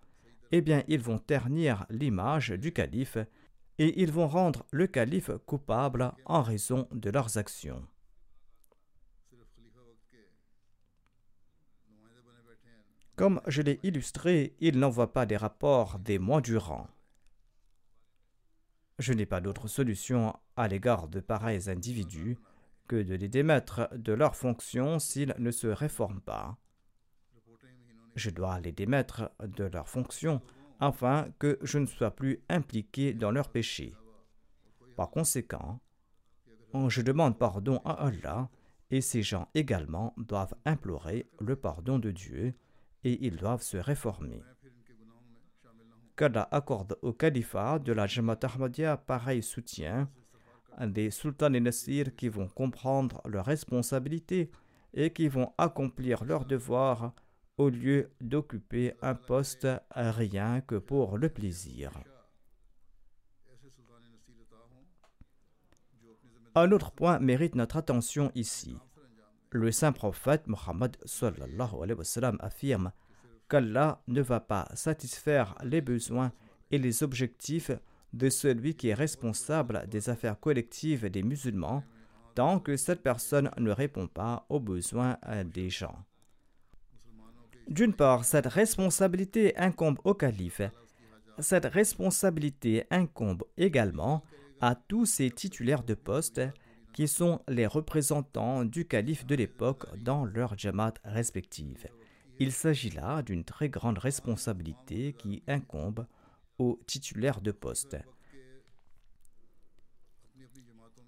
eh 0.50 0.62
bien 0.62 0.82
ils 0.88 1.00
vont 1.00 1.18
ternir 1.18 1.86
l'image 1.90 2.50
du 2.50 2.72
calife 2.72 3.18
et 3.78 4.02
ils 4.02 4.10
vont 4.10 4.26
rendre 4.26 4.66
le 4.72 4.88
calife 4.88 5.30
coupable 5.46 6.12
en 6.24 6.42
raison 6.42 6.88
de 6.90 7.10
leurs 7.10 7.38
actions. 7.38 7.86
Comme 13.20 13.42
je 13.46 13.60
l'ai 13.60 13.78
illustré, 13.82 14.56
il 14.60 14.78
n'envoie 14.78 15.12
pas 15.12 15.26
des 15.26 15.36
rapports 15.36 15.98
des 15.98 16.18
mois 16.18 16.40
durant. 16.40 16.86
Je 18.98 19.12
n'ai 19.12 19.26
pas 19.26 19.42
d'autre 19.42 19.68
solution 19.68 20.34
à 20.56 20.68
l'égard 20.68 21.06
de 21.06 21.20
pareils 21.20 21.68
individus 21.68 22.38
que 22.88 22.96
de 22.96 23.14
les 23.14 23.28
démettre 23.28 23.90
de 23.94 24.14
leurs 24.14 24.36
fonctions 24.36 24.98
s'ils 24.98 25.34
ne 25.36 25.50
se 25.50 25.66
réforment 25.66 26.22
pas. 26.22 26.56
Je 28.14 28.30
dois 28.30 28.58
les 28.58 28.72
démettre 28.72 29.30
de 29.44 29.64
leurs 29.64 29.90
fonctions 29.90 30.40
afin 30.80 31.28
que 31.38 31.58
je 31.60 31.76
ne 31.76 31.84
sois 31.84 32.12
plus 32.12 32.40
impliqué 32.48 33.12
dans 33.12 33.32
leurs 33.32 33.50
péchés. 33.50 33.94
Par 34.96 35.10
conséquent, 35.10 35.78
je 36.88 37.02
demande 37.02 37.38
pardon 37.38 37.82
à 37.84 38.02
Allah 38.02 38.48
et 38.90 39.02
ces 39.02 39.22
gens 39.22 39.50
également 39.52 40.14
doivent 40.16 40.54
implorer 40.64 41.28
le 41.38 41.54
pardon 41.54 41.98
de 41.98 42.12
Dieu 42.12 42.54
et 43.04 43.26
ils 43.26 43.36
doivent 43.36 43.62
se 43.62 43.76
réformer. 43.76 44.42
Qu'Allah 46.16 46.48
accorde 46.50 46.98
au 47.02 47.12
califat 47.12 47.78
de 47.78 47.92
la 47.92 48.06
Jamaat 48.06 48.40
Ahmadiyya 48.42 48.96
pareil 48.96 49.42
soutien, 49.42 50.10
des 50.86 51.10
sultans 51.10 51.52
et 51.52 51.60
nasirs 51.60 52.14
qui 52.14 52.28
vont 52.28 52.48
comprendre 52.48 53.20
leurs 53.26 53.46
responsabilités 53.46 54.50
et 54.94 55.12
qui 55.12 55.28
vont 55.28 55.52
accomplir 55.58 56.24
leurs 56.24 56.44
devoirs 56.44 57.12
au 57.58 57.68
lieu 57.68 58.10
d'occuper 58.20 58.94
un 59.02 59.14
poste 59.14 59.68
rien 59.94 60.60
que 60.62 60.76
pour 60.76 61.18
le 61.18 61.28
plaisir. 61.28 61.92
Un 66.54 66.72
autre 66.72 66.90
point 66.90 67.18
mérite 67.20 67.54
notre 67.54 67.76
attention 67.76 68.32
ici. 68.34 68.76
Le 69.52 69.72
saint 69.72 69.92
prophète 69.92 70.46
Mohammed 70.46 70.96
affirme 72.40 72.92
qu'Allah 73.48 74.00
ne 74.06 74.22
va 74.22 74.40
pas 74.40 74.68
satisfaire 74.74 75.56
les 75.64 75.80
besoins 75.80 76.32
et 76.70 76.78
les 76.78 77.02
objectifs 77.02 77.72
de 78.12 78.28
celui 78.28 78.74
qui 78.74 78.88
est 78.88 78.94
responsable 78.94 79.86
des 79.88 80.08
affaires 80.08 80.38
collectives 80.38 81.10
des 81.10 81.22
musulmans 81.22 81.82
tant 82.34 82.60
que 82.60 82.76
cette 82.76 83.02
personne 83.02 83.50
ne 83.58 83.72
répond 83.72 84.06
pas 84.06 84.46
aux 84.48 84.60
besoins 84.60 85.18
des 85.52 85.68
gens. 85.68 85.98
D'une 87.68 87.94
part, 87.94 88.24
cette 88.24 88.46
responsabilité 88.46 89.56
incombe 89.56 89.98
au 90.04 90.14
calife. 90.14 90.62
Cette 91.38 91.66
responsabilité 91.66 92.84
incombe 92.90 93.44
également 93.56 94.22
à 94.60 94.74
tous 94.74 95.06
ces 95.06 95.30
titulaires 95.30 95.82
de 95.82 95.94
poste 95.94 96.40
qui 96.92 97.08
sont 97.08 97.40
les 97.48 97.66
représentants 97.66 98.64
du 98.64 98.86
calife 98.86 99.26
de 99.26 99.34
l'époque 99.34 99.86
dans 99.98 100.24
leurs 100.24 100.58
jamaat 100.58 100.94
respectives. 101.04 101.86
Il 102.38 102.52
s'agit 102.52 102.90
là 102.90 103.22
d'une 103.22 103.44
très 103.44 103.68
grande 103.68 103.98
responsabilité 103.98 105.12
qui 105.12 105.42
incombe 105.46 106.06
aux 106.58 106.80
titulaires 106.86 107.40
de 107.40 107.52
poste. 107.52 107.96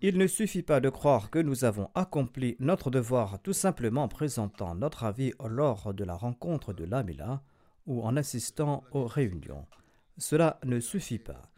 Il 0.05 0.19
ne 0.19 0.27
suffit 0.27 0.63
pas 0.63 0.81
de 0.81 0.89
croire 0.89 1.31
que 1.31 1.39
nous 1.39 1.65
avons 1.65 1.89
accompli 1.95 2.57
notre 2.59 2.91
devoir 2.91 3.41
tout 3.41 3.53
simplement 3.53 4.03
en 4.03 4.09
présentant 4.09 4.75
notre 4.75 5.05
avis 5.05 5.33
lors 5.49 5.95
de 5.95 6.03
la 6.03 6.17
rencontre 6.17 6.73
de 6.73 6.85
l'Amila 6.85 7.43
ou 7.87 8.03
en 8.03 8.17
assistant 8.17 8.83
aux 8.91 9.07
réunions. 9.07 9.65
Cela 10.19 10.59
ne 10.65 10.81
suffit 10.81 11.21
pas. 11.21 11.52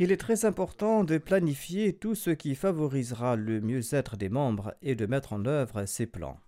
Il 0.00 0.12
est 0.12 0.16
très 0.16 0.44
important 0.44 1.02
de 1.02 1.18
planifier 1.18 1.92
tout 1.92 2.14
ce 2.14 2.30
qui 2.30 2.54
favorisera 2.54 3.34
le 3.34 3.60
mieux-être 3.60 4.16
des 4.16 4.28
membres 4.28 4.72
et 4.80 4.94
de 4.94 5.06
mettre 5.06 5.32
en 5.32 5.44
œuvre 5.44 5.86
ces 5.86 6.06
plans. 6.06 6.38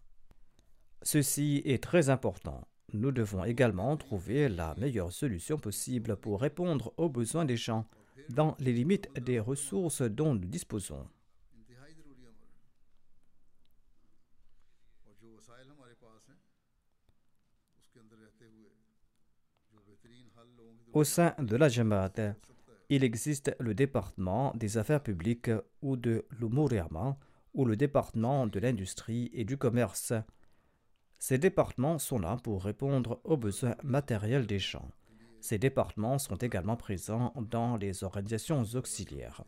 Ceci 1.02 1.60
est 1.64 1.82
très 1.82 2.10
important. 2.10 2.64
Nous 2.92 3.10
devons 3.10 3.42
également 3.42 3.96
trouver 3.96 4.48
la 4.48 4.76
meilleure 4.76 5.10
solution 5.10 5.58
possible 5.58 6.14
pour 6.14 6.40
répondre 6.40 6.94
aux 6.96 7.08
besoins 7.08 7.44
des 7.44 7.56
gens 7.56 7.88
dans 8.28 8.56
les 8.60 8.72
limites 8.72 9.12
des 9.20 9.40
ressources 9.40 10.02
dont 10.02 10.34
nous 10.36 10.46
disposons. 10.46 11.08
Au 20.92 21.04
sein 21.04 21.34
de 21.38 21.56
la 21.56 21.68
Jamaat, 21.68 22.34
il 22.90 23.04
existe 23.04 23.54
le 23.60 23.72
département 23.72 24.52
des 24.56 24.76
affaires 24.76 25.02
publiques 25.02 25.50
ou 25.80 25.96
de 25.96 26.26
l'Umuriama 26.38 27.16
ou 27.54 27.64
le 27.64 27.76
département 27.76 28.48
de 28.48 28.58
l'industrie 28.58 29.30
et 29.32 29.44
du 29.44 29.56
commerce. 29.56 30.12
Ces 31.20 31.38
départements 31.38 32.00
sont 32.00 32.18
là 32.18 32.36
pour 32.42 32.64
répondre 32.64 33.20
aux 33.22 33.36
besoins 33.36 33.76
matériels 33.84 34.46
des 34.46 34.58
gens. 34.58 34.90
Ces 35.40 35.58
départements 35.58 36.18
sont 36.18 36.36
également 36.36 36.76
présents 36.76 37.32
dans 37.36 37.76
les 37.76 38.02
organisations 38.02 38.64
auxiliaires. 38.74 39.44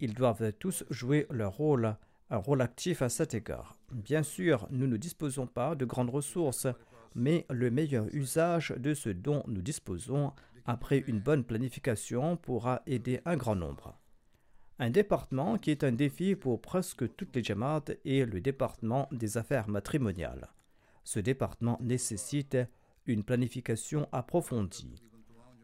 Ils 0.00 0.14
doivent 0.14 0.52
tous 0.54 0.84
jouer 0.88 1.26
leur 1.30 1.52
rôle, 1.52 1.96
un 2.30 2.38
rôle 2.38 2.62
actif 2.62 3.02
à 3.02 3.10
cet 3.10 3.34
égard. 3.34 3.76
Bien 3.92 4.22
sûr, 4.22 4.66
nous 4.70 4.86
ne 4.86 4.96
disposons 4.96 5.46
pas 5.46 5.74
de 5.74 5.84
grandes 5.84 6.10
ressources, 6.10 6.66
mais 7.14 7.44
le 7.50 7.70
meilleur 7.70 8.06
usage 8.14 8.74
de 8.78 8.94
ce 8.94 9.10
dont 9.10 9.42
nous 9.46 9.62
disposons 9.62 10.32
après 10.70 11.02
une 11.08 11.18
bonne 11.18 11.42
planification 11.42 12.36
pourra 12.36 12.82
aider 12.86 13.20
un 13.24 13.36
grand 13.36 13.56
nombre. 13.56 13.98
Un 14.78 14.90
département 14.90 15.58
qui 15.58 15.72
est 15.72 15.84
un 15.84 15.90
défi 15.90 16.36
pour 16.36 16.62
presque 16.62 17.14
toutes 17.16 17.34
les 17.34 17.42
Jamaat 17.42 17.84
est 18.04 18.24
le 18.24 18.40
département 18.40 19.08
des 19.10 19.36
affaires 19.36 19.68
matrimoniales. 19.68 20.48
Ce 21.02 21.18
département 21.18 21.76
nécessite 21.82 22.56
une 23.06 23.24
planification 23.24 24.08
approfondie. 24.12 25.02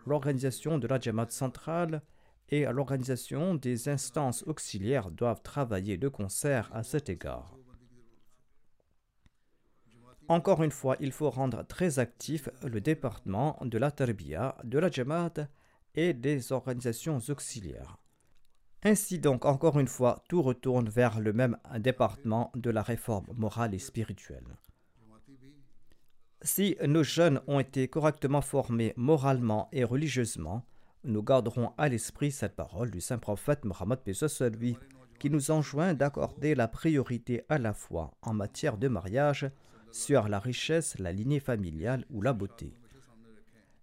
L'organisation 0.06 0.78
de 0.78 0.88
la 0.88 0.98
Jamaat 0.98 1.30
centrale 1.30 2.02
et 2.48 2.64
l'organisation 2.64 3.54
des 3.54 3.88
instances 3.88 4.42
auxiliaires 4.46 5.10
doivent 5.10 5.42
travailler 5.42 5.96
de 5.96 6.08
concert 6.08 6.68
à 6.74 6.82
cet 6.82 7.08
égard. 7.08 7.54
Encore 10.28 10.62
une 10.62 10.72
fois, 10.72 10.96
il 10.98 11.12
faut 11.12 11.30
rendre 11.30 11.64
très 11.66 11.98
actif 12.00 12.48
le 12.64 12.80
département 12.80 13.58
de 13.62 13.78
la 13.78 13.92
Tarbiya, 13.92 14.56
de 14.64 14.78
la 14.78 14.90
Jamaat 14.90 15.48
et 15.94 16.14
des 16.14 16.50
organisations 16.52 17.18
auxiliaires. 17.28 17.96
Ainsi 18.82 19.18
donc, 19.18 19.44
encore 19.44 19.78
une 19.78 19.88
fois, 19.88 20.22
tout 20.28 20.42
retourne 20.42 20.88
vers 20.88 21.20
le 21.20 21.32
même 21.32 21.56
département 21.78 22.50
de 22.54 22.70
la 22.70 22.82
réforme 22.82 23.26
morale 23.36 23.74
et 23.74 23.78
spirituelle. 23.78 24.56
Si 26.42 26.76
nos 26.86 27.02
jeunes 27.02 27.40
ont 27.46 27.60
été 27.60 27.88
correctement 27.88 28.42
formés 28.42 28.94
moralement 28.96 29.68
et 29.72 29.84
religieusement, 29.84 30.64
nous 31.04 31.22
garderons 31.22 31.72
à 31.78 31.88
l'esprit 31.88 32.32
cette 32.32 32.56
parole 32.56 32.90
du 32.90 33.00
saint 33.00 33.18
prophète 33.18 33.64
Mohammed 33.64 34.00
lui 34.58 34.76
qui 35.18 35.30
nous 35.30 35.50
enjoint 35.50 35.94
d'accorder 35.94 36.54
la 36.54 36.68
priorité 36.68 37.44
à 37.48 37.58
la 37.58 37.72
fois 37.72 38.10
en 38.22 38.34
matière 38.34 38.76
de 38.76 38.88
mariage 38.88 39.50
sur 39.96 40.28
la 40.28 40.38
richesse, 40.38 40.98
la 40.98 41.10
lignée 41.10 41.40
familiale 41.40 42.04
ou 42.10 42.20
la 42.20 42.34
beauté. 42.34 42.74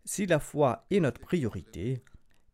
Si 0.05 0.25
la 0.25 0.39
foi 0.39 0.85
est 0.91 0.99
notre 0.99 1.19
priorité, 1.19 2.03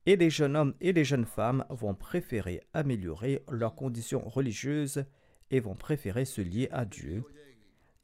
et 0.06 0.16
les 0.16 0.30
jeunes 0.30 0.56
hommes 0.56 0.74
et 0.80 0.94
les 0.94 1.04
jeunes 1.04 1.26
femmes 1.26 1.66
vont 1.70 1.94
préférer 1.94 2.62
améliorer 2.74 3.44
leurs 3.52 3.76
conditions 3.76 4.28
religieuses 4.28 5.04
et 5.52 5.60
vont 5.60 5.76
préférer 5.76 6.26
se 6.26 6.42
lier 6.42 6.70
à 6.72 6.86
Dieu, 6.86 7.24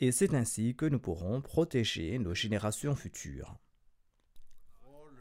et 0.01 0.11
c'est 0.11 0.33
ainsi 0.33 0.75
que 0.75 0.85
nous 0.85 0.99
pourrons 0.99 1.41
protéger 1.41 2.19
nos 2.19 2.33
générations 2.33 2.95
futures. 2.95 3.55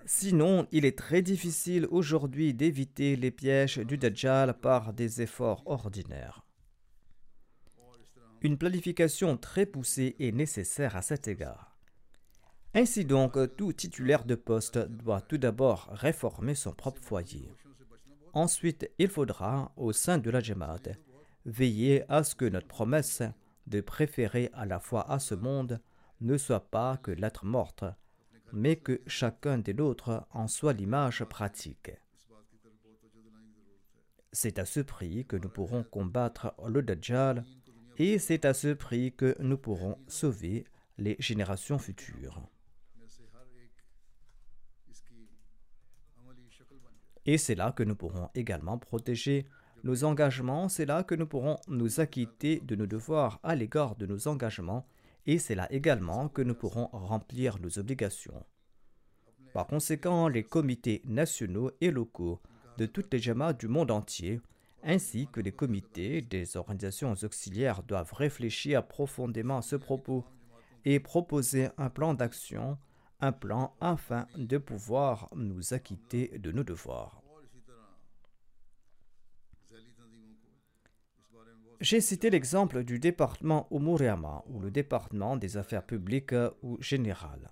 Sinon, 0.04 0.66
il 0.72 0.84
est 0.84 0.98
très 0.98 1.22
difficile 1.22 1.86
aujourd'hui 1.90 2.52
d'éviter 2.52 3.16
les 3.16 3.30
pièges 3.30 3.78
du 3.78 3.96
Dajjal 3.96 4.58
par 4.58 4.92
des 4.92 5.22
efforts 5.22 5.62
ordinaires. 5.64 6.43
Une 8.44 8.58
planification 8.58 9.38
très 9.38 9.64
poussée 9.64 10.16
est 10.20 10.30
nécessaire 10.30 10.96
à 10.96 11.00
cet 11.00 11.28
égard. 11.28 11.78
Ainsi 12.74 13.06
donc, 13.06 13.38
tout 13.56 13.72
titulaire 13.72 14.26
de 14.26 14.34
poste 14.34 14.76
doit 14.76 15.22
tout 15.22 15.38
d'abord 15.38 15.88
réformer 15.92 16.54
son 16.54 16.72
propre 16.72 17.00
foyer. 17.00 17.50
Ensuite, 18.34 18.90
il 18.98 19.08
faudra, 19.08 19.72
au 19.78 19.92
sein 19.92 20.18
de 20.18 20.28
la 20.28 20.40
Jamaat, 20.40 20.82
veiller 21.46 22.04
à 22.10 22.22
ce 22.22 22.34
que 22.34 22.44
notre 22.44 22.66
promesse 22.66 23.22
de 23.66 23.80
préférer 23.80 24.50
à 24.52 24.66
la 24.66 24.78
fois 24.78 25.10
à 25.10 25.18
ce 25.20 25.34
monde 25.34 25.80
ne 26.20 26.36
soit 26.36 26.68
pas 26.70 26.98
que 26.98 27.12
l'être 27.12 27.46
morte, 27.46 27.84
mais 28.52 28.76
que 28.76 29.00
chacun 29.06 29.56
des 29.56 29.72
nôtres 29.72 30.26
en 30.32 30.48
soit 30.48 30.74
l'image 30.74 31.24
pratique. 31.24 31.92
C'est 34.32 34.58
à 34.58 34.66
ce 34.66 34.80
prix 34.80 35.24
que 35.24 35.36
nous 35.36 35.48
pourrons 35.48 35.82
combattre 35.82 36.54
le 36.68 36.82
Dajjal 36.82 37.42
et 37.98 38.18
c'est 38.18 38.44
à 38.44 38.54
ce 38.54 38.72
prix 38.72 39.12
que 39.12 39.36
nous 39.40 39.58
pourrons 39.58 39.98
sauver 40.06 40.64
les 40.98 41.16
générations 41.18 41.78
futures. 41.78 42.40
Et 47.26 47.38
c'est 47.38 47.54
là 47.54 47.72
que 47.72 47.82
nous 47.82 47.96
pourrons 47.96 48.28
également 48.34 48.78
protéger 48.78 49.46
nos 49.82 50.04
engagements, 50.04 50.68
c'est 50.68 50.86
là 50.86 51.02
que 51.02 51.14
nous 51.14 51.26
pourrons 51.26 51.58
nous 51.68 52.00
acquitter 52.00 52.60
de 52.60 52.74
nos 52.74 52.86
devoirs 52.86 53.40
à 53.42 53.54
l'égard 53.54 53.96
de 53.96 54.06
nos 54.06 54.28
engagements, 54.28 54.86
et 55.26 55.38
c'est 55.38 55.54
là 55.54 55.70
également 55.72 56.28
que 56.28 56.42
nous 56.42 56.54
pourrons 56.54 56.88
remplir 56.92 57.58
nos 57.58 57.78
obligations. 57.78 58.44
Par 59.52 59.66
conséquent, 59.66 60.28
les 60.28 60.42
comités 60.42 61.00
nationaux 61.04 61.70
et 61.80 61.90
locaux 61.90 62.40
de 62.76 62.86
toutes 62.86 63.12
les 63.12 63.20
jamas 63.20 63.52
du 63.52 63.68
monde 63.68 63.90
entier, 63.90 64.40
ainsi 64.84 65.26
que 65.26 65.40
les 65.40 65.52
comités 65.52 66.22
des 66.22 66.56
organisations 66.56 67.14
auxiliaires 67.22 67.82
doivent 67.82 68.12
réfléchir 68.12 68.86
profondément 68.86 69.58
à 69.58 69.62
ce 69.62 69.76
propos 69.76 70.24
et 70.84 71.00
proposer 71.00 71.68
un 71.78 71.90
plan 71.90 72.14
d'action, 72.14 72.78
un 73.20 73.32
plan 73.32 73.74
afin 73.80 74.26
de 74.36 74.58
pouvoir 74.58 75.28
nous 75.34 75.72
acquitter 75.72 76.38
de 76.38 76.52
nos 76.52 76.64
devoirs. 76.64 77.22
J'ai 81.80 82.00
cité 82.00 82.30
l'exemple 82.30 82.84
du 82.84 82.98
département 82.98 83.66
Umuriama 83.70 84.44
ou 84.46 84.60
le 84.60 84.70
département 84.70 85.36
des 85.36 85.56
affaires 85.56 85.84
publiques 85.84 86.34
ou 86.62 86.80
générales. 86.80 87.50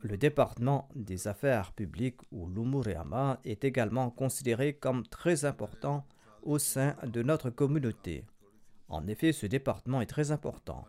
Le 0.00 0.16
département 0.16 0.88
des 0.94 1.26
affaires 1.26 1.72
publiques 1.72 2.20
ou 2.30 2.46
l'Umuriama 2.48 3.40
est 3.44 3.64
également 3.64 4.10
considéré 4.10 4.74
comme 4.74 5.04
très 5.06 5.44
important 5.44 6.06
au 6.46 6.58
sein 6.58 6.96
de 7.04 7.22
notre 7.22 7.50
communauté. 7.50 8.24
En 8.88 9.06
effet, 9.06 9.32
ce 9.32 9.46
département 9.46 10.00
est 10.00 10.06
très 10.06 10.30
important. 10.30 10.86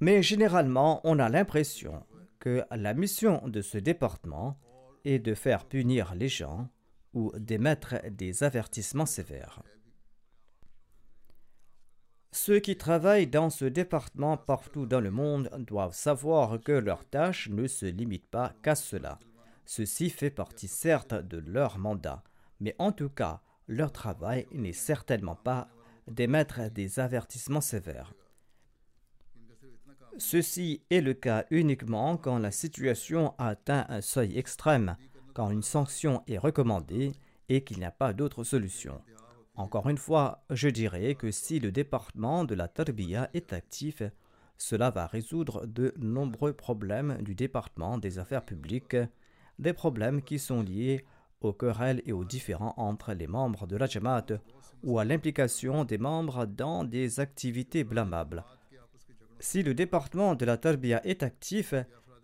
Mais 0.00 0.22
généralement, 0.22 1.00
on 1.04 1.18
a 1.18 1.28
l'impression 1.28 2.04
que 2.38 2.62
la 2.70 2.94
mission 2.94 3.46
de 3.48 3.62
ce 3.62 3.78
département 3.78 4.58
est 5.04 5.18
de 5.18 5.34
faire 5.34 5.64
punir 5.64 6.14
les 6.14 6.28
gens 6.28 6.68
ou 7.14 7.32
d'émettre 7.38 7.94
des 8.10 8.42
avertissements 8.42 9.06
sévères. 9.06 9.62
Ceux 12.32 12.58
qui 12.58 12.76
travaillent 12.76 13.28
dans 13.28 13.48
ce 13.48 13.64
département 13.64 14.36
partout 14.36 14.86
dans 14.86 15.00
le 15.00 15.12
monde 15.12 15.48
doivent 15.58 15.94
savoir 15.94 16.60
que 16.60 16.72
leur 16.72 17.04
tâche 17.04 17.48
ne 17.48 17.68
se 17.68 17.86
limite 17.86 18.26
pas 18.26 18.52
qu'à 18.62 18.74
cela. 18.74 19.20
Ceci 19.64 20.10
fait 20.10 20.30
partie 20.30 20.66
certes 20.66 21.14
de 21.14 21.38
leur 21.38 21.78
mandat, 21.78 22.24
mais 22.58 22.74
en 22.80 22.90
tout 22.90 23.08
cas, 23.08 23.40
leur 23.68 23.92
travail 23.92 24.46
n'est 24.52 24.72
certainement 24.72 25.36
pas 25.36 25.68
d'émettre 26.08 26.70
des 26.70 27.00
avertissements 27.00 27.60
sévères. 27.60 28.12
Ceci 30.18 30.82
est 30.90 31.00
le 31.00 31.14
cas 31.14 31.44
uniquement 31.50 32.16
quand 32.16 32.38
la 32.38 32.50
situation 32.50 33.34
atteint 33.38 33.86
un 33.88 34.00
seuil 34.00 34.38
extrême, 34.38 34.96
quand 35.32 35.50
une 35.50 35.62
sanction 35.62 36.22
est 36.28 36.38
recommandée 36.38 37.12
et 37.48 37.64
qu'il 37.64 37.78
n'y 37.78 37.84
a 37.84 37.90
pas 37.90 38.12
d'autre 38.12 38.44
solution. 38.44 39.00
Encore 39.56 39.88
une 39.88 39.98
fois, 39.98 40.44
je 40.50 40.68
dirais 40.68 41.14
que 41.14 41.30
si 41.30 41.58
le 41.58 41.72
département 41.72 42.44
de 42.44 42.54
la 42.54 42.68
Tarbiya 42.68 43.30
est 43.34 43.52
actif, 43.52 44.02
cela 44.56 44.90
va 44.90 45.06
résoudre 45.06 45.66
de 45.66 45.94
nombreux 45.96 46.52
problèmes 46.52 47.18
du 47.22 47.34
département 47.34 47.98
des 47.98 48.18
affaires 48.18 48.44
publiques, 48.44 48.96
des 49.58 49.72
problèmes 49.72 50.22
qui 50.22 50.38
sont 50.38 50.62
liés 50.62 51.04
aux 51.40 51.52
querelles 51.52 52.02
et 52.06 52.12
aux 52.12 52.24
différends 52.24 52.74
entre 52.76 53.12
les 53.12 53.26
membres 53.26 53.66
de 53.66 53.76
la 53.76 53.86
Jamaat 53.86 54.26
ou 54.82 54.98
à 54.98 55.04
l'implication 55.04 55.84
des 55.84 55.98
membres 55.98 56.46
dans 56.46 56.84
des 56.84 57.20
activités 57.20 57.84
blâmables. 57.84 58.44
Si 59.40 59.62
le 59.62 59.74
département 59.74 60.34
de 60.34 60.44
la 60.44 60.56
Tarbiya 60.56 61.04
est 61.06 61.22
actif, 61.22 61.74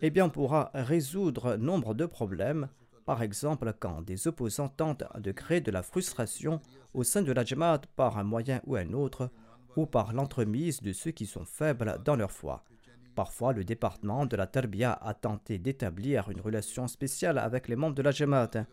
eh 0.00 0.10
bien 0.10 0.26
on 0.26 0.30
pourra 0.30 0.70
résoudre 0.74 1.56
nombre 1.56 1.94
de 1.94 2.06
problèmes 2.06 2.68
par 3.10 3.24
exemple, 3.24 3.74
quand 3.80 4.02
des 4.02 4.28
opposants 4.28 4.68
tentent 4.68 5.02
de 5.18 5.32
créer 5.32 5.60
de 5.60 5.72
la 5.72 5.82
frustration 5.82 6.60
au 6.94 7.02
sein 7.02 7.22
de 7.22 7.32
la 7.32 7.44
Jamaat 7.44 7.80
par 7.96 8.18
un 8.18 8.22
moyen 8.22 8.60
ou 8.66 8.76
un 8.76 8.92
autre, 8.92 9.30
ou 9.74 9.84
par 9.84 10.12
l'entremise 10.12 10.80
de 10.80 10.92
ceux 10.92 11.10
qui 11.10 11.26
sont 11.26 11.44
faibles 11.44 11.98
dans 12.04 12.14
leur 12.14 12.30
foi. 12.30 12.64
Parfois, 13.16 13.52
le 13.52 13.64
département 13.64 14.26
de 14.26 14.36
la 14.36 14.46
Tarbia 14.46 14.92
a 14.92 15.12
tenté 15.14 15.58
d'établir 15.58 16.30
une 16.30 16.40
relation 16.40 16.86
spéciale 16.86 17.38
avec 17.38 17.66
les 17.66 17.74
membres 17.74 17.96
de 17.96 18.02
la 18.02 18.12
Jamaat, 18.12 18.66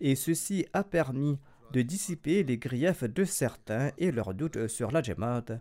et 0.00 0.14
ceci 0.14 0.66
a 0.72 0.84
permis 0.84 1.38
de 1.72 1.82
dissiper 1.82 2.42
les 2.42 2.58
griefs 2.58 3.04
de 3.04 3.24
certains 3.24 3.92
et 3.98 4.10
leurs 4.10 4.34
doutes 4.34 4.66
sur 4.66 4.90
la 4.90 5.02
Jamaat, 5.02 5.60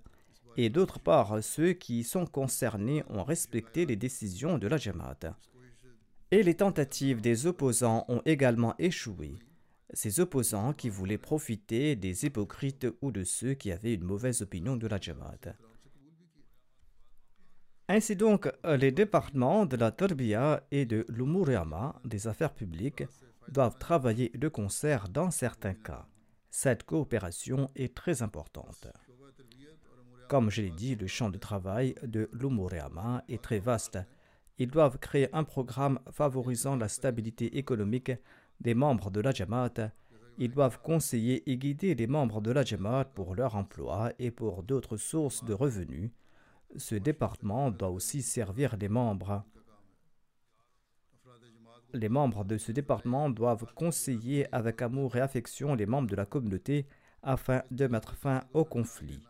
et 0.58 0.70
d'autre 0.70 1.00
part, 1.00 1.44
ceux 1.44 1.74
qui 1.74 2.04
sont 2.04 2.26
concernés 2.26 3.04
ont 3.10 3.24
respecté 3.24 3.86
les 3.86 3.96
décisions 3.96 4.58
de 4.58 4.68
la 4.68 4.78
Jamaat. 4.78 5.38
Et 6.32 6.44
les 6.44 6.56
tentatives 6.56 7.22
des 7.22 7.48
opposants 7.48 8.06
ont 8.08 8.22
également 8.26 8.76
échoué. 8.78 9.40
Ces 9.94 10.20
opposants 10.20 10.74
qui 10.74 10.90
voulaient 10.90 11.18
profiter 11.18 11.96
des 11.96 12.26
hypocrites 12.26 12.88
ou 13.02 13.12
de 13.12 13.24
ceux 13.24 13.54
qui 13.54 13.72
avaient 13.72 13.94
une 13.94 14.04
mauvaise 14.04 14.42
opinion 14.42 14.76
de 14.76 14.88
la 14.88 15.00
Jamaat. 15.00 15.56
Ainsi 17.88 18.16
donc, 18.16 18.52
les 18.64 18.92
départements 18.92 19.66
de 19.66 19.76
la 19.76 19.92
Tarbiya 19.92 20.64
et 20.70 20.86
de 20.86 21.06
l'Umuriyama, 21.10 22.00
des 22.06 22.28
affaires 22.28 22.54
publiques, 22.54 23.04
doivent 23.52 23.78
travailler 23.78 24.30
de 24.36 24.48
concert 24.48 25.10
dans 25.10 25.32
certains 25.32 25.74
cas. 25.74 26.08
Cette 26.50 26.84
coopération 26.84 27.70
est 27.76 27.96
très 27.96 28.22
importante. 28.22 28.88
Comme 30.28 30.50
je 30.50 30.62
l'ai 30.62 30.70
dit, 30.70 30.96
le 30.96 31.08
champ 31.08 31.30
de 31.30 31.38
travail 31.38 31.96
de 32.04 32.30
l'Umuriyama 32.34 33.24
est 33.28 33.44
très 33.44 33.60
vaste. 33.60 33.98
Ils 34.58 34.70
doivent 34.70 35.00
créer 35.00 35.34
un 35.34 35.44
programme 35.44 36.00
favorisant 36.12 36.76
la 36.76 36.88
stabilité 36.88 37.58
économique 37.58 38.12
des 38.60 38.74
membres 38.74 39.10
de 39.10 39.22
la 39.22 39.32
Jamaat. 39.32 39.92
Ils 40.38 40.52
doivent 40.52 40.80
conseiller 40.82 41.50
et 41.50 41.58
guider 41.58 41.96
les 41.96 42.08
membres 42.08 42.42
de 42.42 42.52
la 42.52 42.64
Jamaat 42.64 43.06
pour 43.06 43.36
leur 43.36 43.56
emploi 43.56 44.12
et 44.20 44.32
pour 44.32 44.64
d'autres 44.64 44.98
sources 44.98 45.44
de 45.44 45.54
revenus 45.54 46.12
ce 46.78 46.96
département 46.96 47.72
doit 47.72 47.90
aussi 47.90 48.22
servir 48.22 48.78
les 48.78 48.90
membres. 48.90 49.44
Les 51.94 52.10
membres 52.10 52.44
de 52.44 52.58
ce 52.58 52.72
département 52.72 53.30
doivent 53.30 53.66
conseiller 53.74 54.46
avec 54.54 54.82
amour 54.82 55.16
et 55.16 55.22
affection 55.22 55.74
les 55.74 55.86
membres 55.86 56.10
de 56.10 56.16
la 56.16 56.26
communauté 56.26 56.86
afin 57.24 57.64
de 57.72 57.88
mettre 57.88 58.16
fin 58.16 58.42
au 58.54 58.64
conflit. 58.64 59.24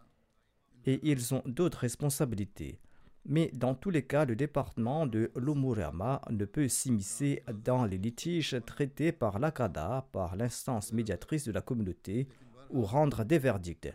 Et 0.85 0.99
ils 1.03 1.33
ont 1.33 1.43
d'autres 1.45 1.79
responsabilités. 1.79 2.79
Mais 3.25 3.51
dans 3.53 3.75
tous 3.75 3.89
les 3.89 4.03
cas, 4.03 4.25
le 4.25 4.35
département 4.35 5.05
de 5.05 5.31
l'Umurama 5.35 6.21
ne 6.29 6.45
peut 6.45 6.67
s'immiscer 6.67 7.43
dans 7.63 7.85
les 7.85 7.97
litiges 7.97 8.57
traités 8.65 9.11
par 9.11 9.39
l'ACADA, 9.39 10.07
par 10.11 10.35
l'instance 10.35 10.93
médiatrice 10.93 11.45
de 11.45 11.51
la 11.51 11.61
communauté, 11.61 12.27
ou 12.69 12.83
rendre 12.83 13.23
des 13.23 13.39
verdicts. 13.39 13.93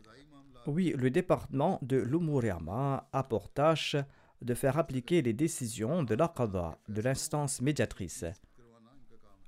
Oui, 0.66 0.94
le 0.96 1.10
département 1.10 1.78
de 1.82 1.96
l'Umuriama 1.96 3.08
a 3.12 3.22
pour 3.22 3.50
tâche 3.50 3.96
de 4.40 4.54
faire 4.54 4.78
appliquer 4.78 5.22
les 5.22 5.32
décisions 5.32 6.02
de 6.02 6.14
l'Aqada, 6.14 6.78
de 6.88 7.00
l'instance 7.00 7.60
médiatrice. 7.60 8.24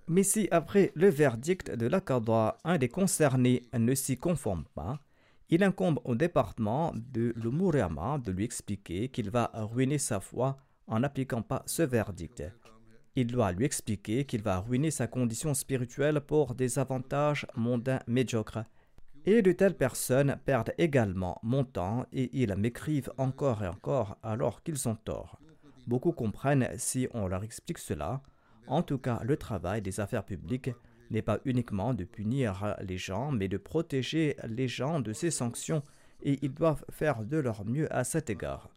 Mais 0.08 0.22
si 0.22 0.46
après 0.50 0.92
le 0.94 1.08
verdict 1.08 1.70
de 1.70 1.86
l'Aqada, 1.86 2.58
un 2.64 2.78
des 2.78 2.88
concernés 2.88 3.62
ne 3.76 3.94
s'y 3.94 4.16
conforme 4.16 4.64
pas, 4.74 5.00
il 5.48 5.62
incombe 5.62 6.00
au 6.04 6.14
département 6.14 6.92
de 6.94 7.32
l'Umuriama 7.36 8.18
de 8.18 8.32
lui 8.32 8.44
expliquer 8.44 9.08
qu'il 9.08 9.30
va 9.30 9.50
ruiner 9.54 9.98
sa 9.98 10.20
foi 10.20 10.58
en 10.86 11.00
n'appliquant 11.00 11.42
pas 11.42 11.62
ce 11.66 11.82
verdict. 11.82 12.42
Il 13.16 13.28
doit 13.28 13.52
lui 13.52 13.64
expliquer 13.64 14.24
qu'il 14.24 14.42
va 14.42 14.60
ruiner 14.60 14.90
sa 14.90 15.06
condition 15.06 15.54
spirituelle 15.54 16.20
pour 16.20 16.54
des 16.54 16.78
avantages 16.78 17.46
mondains 17.56 18.00
médiocres 18.06 18.64
et 19.24 19.42
de 19.42 19.52
telles 19.52 19.76
personnes 19.76 20.38
perdent 20.44 20.74
également 20.78 21.38
mon 21.42 21.64
temps 21.64 22.06
et 22.12 22.30
ils 22.32 22.54
m'écrivent 22.54 23.12
encore 23.18 23.64
et 23.64 23.68
encore 23.68 24.18
alors 24.22 24.62
qu'ils 24.62 24.88
ont 24.88 24.94
tort. 24.96 25.40
Beaucoup 25.86 26.12
comprennent 26.12 26.68
si 26.76 27.08
on 27.12 27.26
leur 27.26 27.42
explique 27.42 27.78
cela. 27.78 28.20
En 28.66 28.82
tout 28.82 28.98
cas, 28.98 29.20
le 29.24 29.36
travail 29.36 29.82
des 29.82 30.00
affaires 30.00 30.24
publiques 30.24 30.70
n'est 31.10 31.22
pas 31.22 31.38
uniquement 31.44 31.94
de 31.94 32.04
punir 32.04 32.76
les 32.80 32.98
gens, 32.98 33.30
mais 33.30 33.48
de 33.48 33.56
protéger 33.56 34.36
les 34.48 34.68
gens 34.68 35.00
de 35.00 35.12
ces 35.12 35.30
sanctions 35.30 35.82
et 36.22 36.38
ils 36.42 36.52
doivent 36.52 36.84
faire 36.90 37.24
de 37.24 37.36
leur 37.36 37.64
mieux 37.64 37.92
à 37.94 38.04
cet 38.04 38.30
égard. 38.30 38.70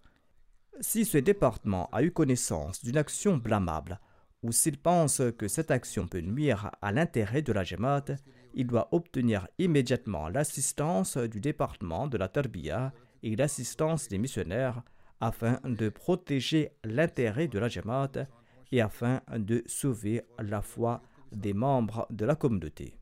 Si 0.81 1.05
ce 1.05 1.17
département 1.17 1.89
a 1.91 2.03
eu 2.03 2.11
connaissance 2.11 2.83
d'une 2.83 2.97
action 2.97 3.37
blâmable, 3.37 3.99
ou 4.43 4.51
s'il 4.51 4.77
pense 4.77 5.21
que 5.37 5.47
cette 5.47 5.71
action 5.71 6.07
peut 6.07 6.21
nuire 6.21 6.71
à 6.81 6.91
l'intérêt 6.91 7.41
de 7.41 7.51
la 7.51 7.63
Jamaat, 7.63 8.05
il 8.53 8.67
doit 8.67 8.87
obtenir 8.91 9.47
immédiatement 9.57 10.29
l'assistance 10.29 11.17
du 11.17 11.41
département 11.41 12.07
de 12.07 12.17
la 12.17 12.29
Tarbiya 12.29 12.93
et 13.23 13.35
l'assistance 13.35 14.07
des 14.07 14.17
missionnaires 14.17 14.81
afin 15.19 15.59
de 15.65 15.89
protéger 15.89 16.71
l'intérêt 16.85 17.47
de 17.47 17.59
la 17.59 17.67
Jamaat 17.67 18.27
et 18.71 18.81
afin 18.81 19.21
de 19.35 19.63
sauver 19.65 20.23
la 20.39 20.61
foi 20.61 21.01
des 21.31 21.53
membres 21.53 22.07
de 22.09 22.25
la 22.25 22.35
communauté. 22.35 22.95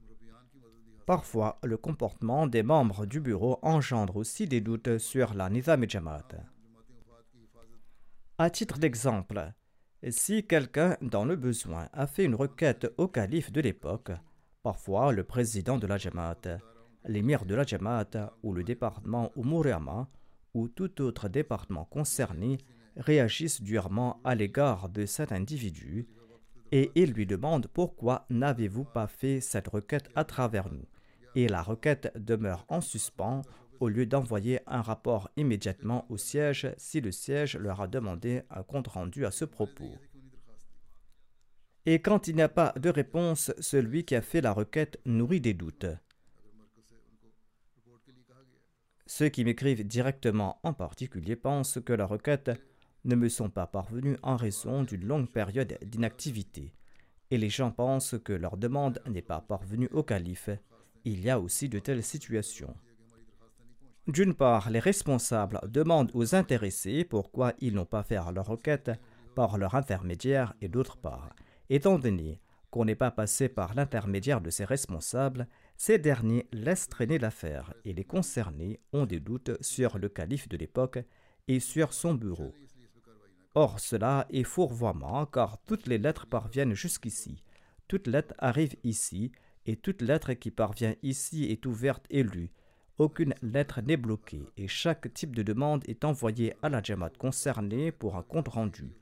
Parfois, 1.05 1.59
le 1.63 1.77
comportement 1.77 2.47
des 2.47 2.63
membres 2.63 3.05
du 3.05 3.21
bureau 3.21 3.59
engendre 3.61 4.17
aussi 4.17 4.45
des 4.45 4.59
doutes 4.59 4.97
sur 4.97 5.33
la 5.33 5.49
Nizam 5.49 5.83
et. 5.83 6.25
À 8.37 8.49
titre 8.49 8.77
d'exemple, 8.77 9.53
si 10.09 10.45
quelqu'un 10.45 10.97
dans 11.01 11.25
le 11.25 11.35
besoin 11.35 11.87
a 11.93 12.07
fait 12.07 12.25
une 12.25 12.35
requête 12.35 12.87
au 12.97 13.07
calife 13.07 13.51
de 13.51 13.61
l'époque, 13.61 14.11
Parfois, 14.67 15.13
le 15.13 15.23
président 15.23 15.77
de 15.77 15.87
la 15.87 15.97
Jamaat, 15.97 16.59
l'émir 17.05 17.45
de 17.45 17.55
la 17.55 17.63
Jamaat 17.63 18.33
ou 18.43 18.51
le 18.51 18.65
département 18.65 19.31
Umuriyama 19.37 20.09
ou 20.53 20.67
tout 20.67 21.01
autre 21.01 21.29
département 21.29 21.85
concerné 21.85 22.57
réagissent 22.97 23.61
durement 23.61 24.19
à 24.23 24.35
l'égard 24.35 24.89
de 24.89 25.05
cet 25.05 25.31
individu 25.31 26.07
et 26.71 26.91
ils 26.95 27.13
lui 27.13 27.25
demandent 27.25 27.67
pourquoi 27.67 28.25
n'avez-vous 28.29 28.83
pas 28.83 29.07
fait 29.07 29.39
cette 29.41 29.67
requête 29.67 30.09
à 30.15 30.23
travers 30.23 30.71
nous 30.71 30.85
et 31.35 31.47
la 31.47 31.61
requête 31.61 32.11
demeure 32.15 32.65
en 32.67 32.81
suspens 32.81 33.43
au 33.79 33.89
lieu 33.89 34.05
d'envoyer 34.05 34.59
un 34.65 34.81
rapport 34.81 35.29
immédiatement 35.37 36.05
au 36.09 36.17
siège 36.17 36.73
si 36.77 36.99
le 36.99 37.11
siège 37.11 37.57
leur 37.57 37.81
a 37.81 37.87
demandé 37.87 38.41
un 38.49 38.63
compte-rendu 38.63 39.25
à 39.25 39.31
ce 39.31 39.45
propos. 39.45 39.93
Et 41.85 42.01
quand 42.01 42.27
il 42.27 42.35
n'y 42.35 42.41
a 42.41 42.49
pas 42.49 42.73
de 42.79 42.89
réponse, 42.89 43.53
celui 43.59 44.03
qui 44.03 44.15
a 44.15 44.21
fait 44.21 44.41
la 44.41 44.51
requête 44.51 44.99
nourrit 45.05 45.39
des 45.39 45.53
doutes. 45.53 45.85
Ceux 49.05 49.29
qui 49.29 49.45
m'écrivent 49.45 49.87
directement 49.87 50.59
en 50.63 50.73
particulier 50.73 51.35
pensent 51.35 51.79
que 51.85 51.93
la 51.93 52.05
requête 52.05 52.51
ne 53.07 53.15
me 53.15 53.29
sont 53.29 53.49
pas 53.49 53.65
parvenus 53.67 54.17
en 54.21 54.35
raison 54.35 54.83
d'une 54.83 55.05
longue 55.05 55.29
période 55.29 55.77
d'inactivité. 55.81 56.73
Et 57.31 57.37
les 57.37 57.49
gens 57.49 57.71
pensent 57.71 58.15
que 58.23 58.33
leur 58.33 58.57
demande 58.57 59.01
n'est 59.09 59.21
pas 59.21 59.41
parvenue 59.41 59.89
au 59.91 60.03
calife. 60.03 60.49
Il 61.03 61.21
y 61.21 61.29
a 61.29 61.39
aussi 61.39 61.69
de 61.69 61.79
telles 61.79 62.03
situations. 62.03 62.75
D'une 64.07 64.33
part, 64.33 64.69
les 64.69 64.79
responsables 64.79 65.59
demandent 65.67 66.11
aux 66.13 66.35
intéressés 66.35 67.03
pourquoi 67.03 67.53
ils 67.59 67.73
n'ont 67.73 67.85
pas 67.85 68.03
fait 68.03 68.19
leur 68.33 68.45
requête 68.45 68.91
par 69.35 69.57
leur 69.57 69.75
intermédiaire 69.75 70.53
et 70.61 70.69
d'autre 70.69 70.97
part, 70.97 71.35
Étant 71.69 71.99
donné 71.99 72.39
qu'on 72.71 72.85
n'est 72.85 72.95
pas 72.95 73.11
passé 73.11 73.49
par 73.49 73.73
l'intermédiaire 73.73 74.41
de 74.41 74.49
ces 74.49 74.65
responsables, 74.65 75.47
ces 75.75 75.99
derniers 75.99 76.47
laissent 76.51 76.89
traîner 76.89 77.17
l'affaire 77.17 77.73
et 77.85 77.93
les 77.93 78.03
concernés 78.03 78.79
ont 78.93 79.05
des 79.05 79.19
doutes 79.19 79.51
sur 79.61 79.97
le 79.97 80.09
calife 80.09 80.47
de 80.47 80.57
l'époque 80.57 80.99
et 81.47 81.59
sur 81.59 81.93
son 81.93 82.13
bureau. 82.13 82.53
Or, 83.59 83.79
cela 83.79 84.27
est 84.29 84.43
fourvoiement 84.43 85.25
car 85.25 85.57
toutes 85.65 85.87
les 85.87 85.97
lettres 85.97 86.27
parviennent 86.27 86.75
jusqu'ici. 86.75 87.41
Toute 87.87 88.05
lettre 88.05 88.35
arrive 88.37 88.75
ici 88.83 89.31
et 89.65 89.75
toute 89.75 90.03
lettre 90.03 90.33
qui 90.33 90.51
parvient 90.51 90.93
ici 91.01 91.45
est 91.45 91.65
ouverte 91.65 92.05
et 92.11 92.21
lue. 92.21 92.51
Aucune 92.99 93.33
lettre 93.41 93.81
n'est 93.81 93.97
bloquée 93.97 94.43
et 94.57 94.67
chaque 94.67 95.11
type 95.11 95.35
de 95.35 95.41
demande 95.41 95.83
est 95.87 96.05
envoyé 96.05 96.53
à 96.61 96.69
la 96.69 96.83
Jamaat 96.83 97.09
concernée 97.17 97.91
pour 97.91 98.15
un 98.15 98.21
compte 98.21 98.49
rendu. 98.49 98.93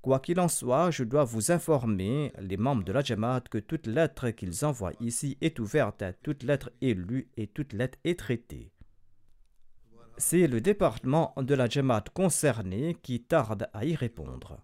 Quoi 0.00 0.20
qu'il 0.20 0.40
en 0.40 0.48
soit, 0.48 0.90
je 0.90 1.04
dois 1.04 1.24
vous 1.24 1.52
informer, 1.52 2.32
les 2.38 2.56
membres 2.56 2.84
de 2.84 2.92
la 2.92 3.02
Jamaat, 3.02 3.42
que 3.42 3.58
toute 3.58 3.88
lettre 3.88 4.30
qu'ils 4.30 4.64
envoient 4.64 4.94
ici 5.00 5.36
est 5.42 5.58
ouverte, 5.58 6.02
toute 6.22 6.44
lettre 6.44 6.70
est 6.80 6.94
lue 6.94 7.28
et 7.36 7.46
toute 7.46 7.74
lettre 7.74 7.98
est 8.04 8.18
traitée. 8.18 8.72
C'est 10.18 10.46
le 10.46 10.60
département 10.60 11.34
de 11.36 11.54
la 11.54 11.68
Jamaat 11.68 12.04
concerné 12.14 12.96
qui 13.02 13.22
tarde 13.22 13.68
à 13.72 13.84
y 13.84 13.94
répondre. 13.94 14.58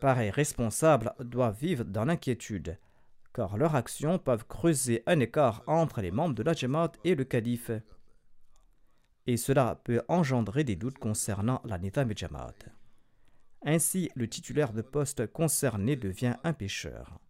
Pareils 0.00 0.30
responsables 0.30 1.12
doivent 1.20 1.58
vivre 1.58 1.84
dans 1.84 2.04
l'inquiétude, 2.04 2.78
car 3.32 3.56
leurs 3.56 3.76
actions 3.76 4.18
peuvent 4.18 4.46
creuser 4.46 5.02
un 5.06 5.20
écart 5.20 5.62
entre 5.68 6.00
les 6.00 6.10
membres 6.10 6.34
de 6.34 6.42
la 6.42 6.54
Jamaat 6.54 6.92
et 7.04 7.14
le 7.14 7.24
calife 7.24 7.70
et 9.26 9.36
cela 9.36 9.80
peut 9.84 10.02
engendrer 10.08 10.64
des 10.64 10.76
doutes 10.76 10.98
concernant 10.98 11.60
la 11.64 11.78
Nita 11.78 12.04
Jamaat. 12.14 12.54
Ainsi, 13.64 14.10
le 14.16 14.28
titulaire 14.28 14.72
de 14.72 14.82
poste 14.82 15.26
concerné 15.28 15.96
devient 15.96 16.34
un 16.42 16.52
pécheur. 16.52 17.20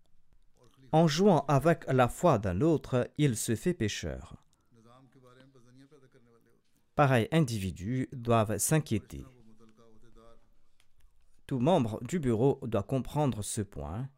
En 0.93 1.09
jouant 1.09 1.47
avec 1.49 1.85
la 1.91 2.07
foi 2.07 2.39
d'un 2.39 2.61
autre, 2.61 3.11
il 3.17 3.37
se 3.37 3.57
fait 3.57 3.73
pécheur. 3.73 4.37
Pareils 6.95 7.29
individus 7.33 8.09
doivent 8.13 8.59
s'inquiéter. 8.59 9.25
Tout 11.47 11.59
membre 11.59 11.99
du 12.05 12.19
bureau 12.19 12.61
doit 12.63 12.83
comprendre 12.83 13.43
ce 13.43 13.63
point, 13.63 14.09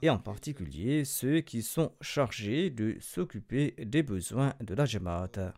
et 0.00 0.08
en 0.08 0.18
particulier 0.18 1.04
ceux 1.04 1.40
qui 1.40 1.62
sont 1.62 1.92
chargés 2.00 2.70
de 2.70 2.96
s'occuper 3.00 3.72
des 3.78 4.02
besoins 4.02 4.54
de 4.60 4.74
la 4.74 4.86
Jamaat. 4.86 5.52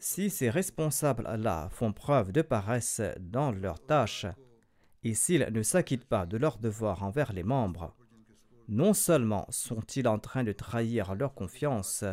Si 0.00 0.28
ces 0.28 0.50
responsables-là 0.50 1.68
font 1.70 1.92
preuve 1.92 2.32
de 2.32 2.42
paresse 2.42 3.00
dans 3.20 3.52
leurs 3.52 3.84
tâches, 3.84 4.26
et 5.04 5.14
s'ils 5.14 5.46
ne 5.52 5.62
s'acquittent 5.62 6.06
pas 6.06 6.26
de 6.26 6.36
leurs 6.36 6.58
devoirs 6.58 7.02
envers 7.02 7.32
les 7.32 7.42
membres, 7.42 7.94
non 8.68 8.94
seulement 8.94 9.46
sont-ils 9.50 10.08
en 10.08 10.18
train 10.18 10.42
de 10.42 10.52
trahir 10.52 11.14
leur 11.14 11.34
confiance, 11.34 12.04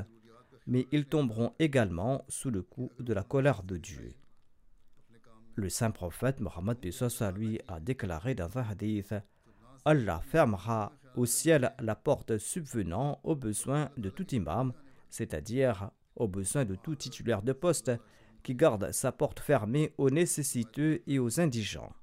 mais 0.68 0.88
ils 0.92 1.06
tomberont 1.06 1.54
également 1.60 2.26
sous 2.28 2.52
le 2.52 2.62
coup 2.62 2.92
de 3.00 3.14
la 3.14 3.24
colère 3.24 3.64
de 3.64 3.78
Dieu. 3.78 4.14
Le 5.56 5.70
saint 5.70 5.92
prophète 5.92 6.40
Mohammed 6.40 6.78
lui 7.36 7.60
a 7.68 7.80
déclaré 7.80 8.36
dans 8.36 8.58
un 8.58 8.64
hadith 8.64 9.14
Allah 9.86 10.22
fermera 10.24 10.94
au 11.16 11.26
ciel 11.26 11.74
la 11.80 11.96
porte 11.96 12.38
subvenant 12.38 13.20
aux 13.24 13.36
besoins 13.36 13.90
de 13.98 14.10
tout 14.10 14.34
imam, 14.34 14.74
c'est-à-dire 15.10 15.92
aux 16.16 16.28
besoins 16.28 16.66
de 16.66 16.76
tout 16.76 16.96
titulaire 16.96 17.42
de 17.42 17.54
poste 17.54 17.92
qui 18.44 18.56
garde 18.56 18.92
sa 18.92 19.12
porte 19.12 19.40
fermée 19.40 19.94
aux 19.98 20.10
nécessiteux 20.10 21.02
et 21.08 21.20
aux 21.20 21.40
indigents. 21.40 21.94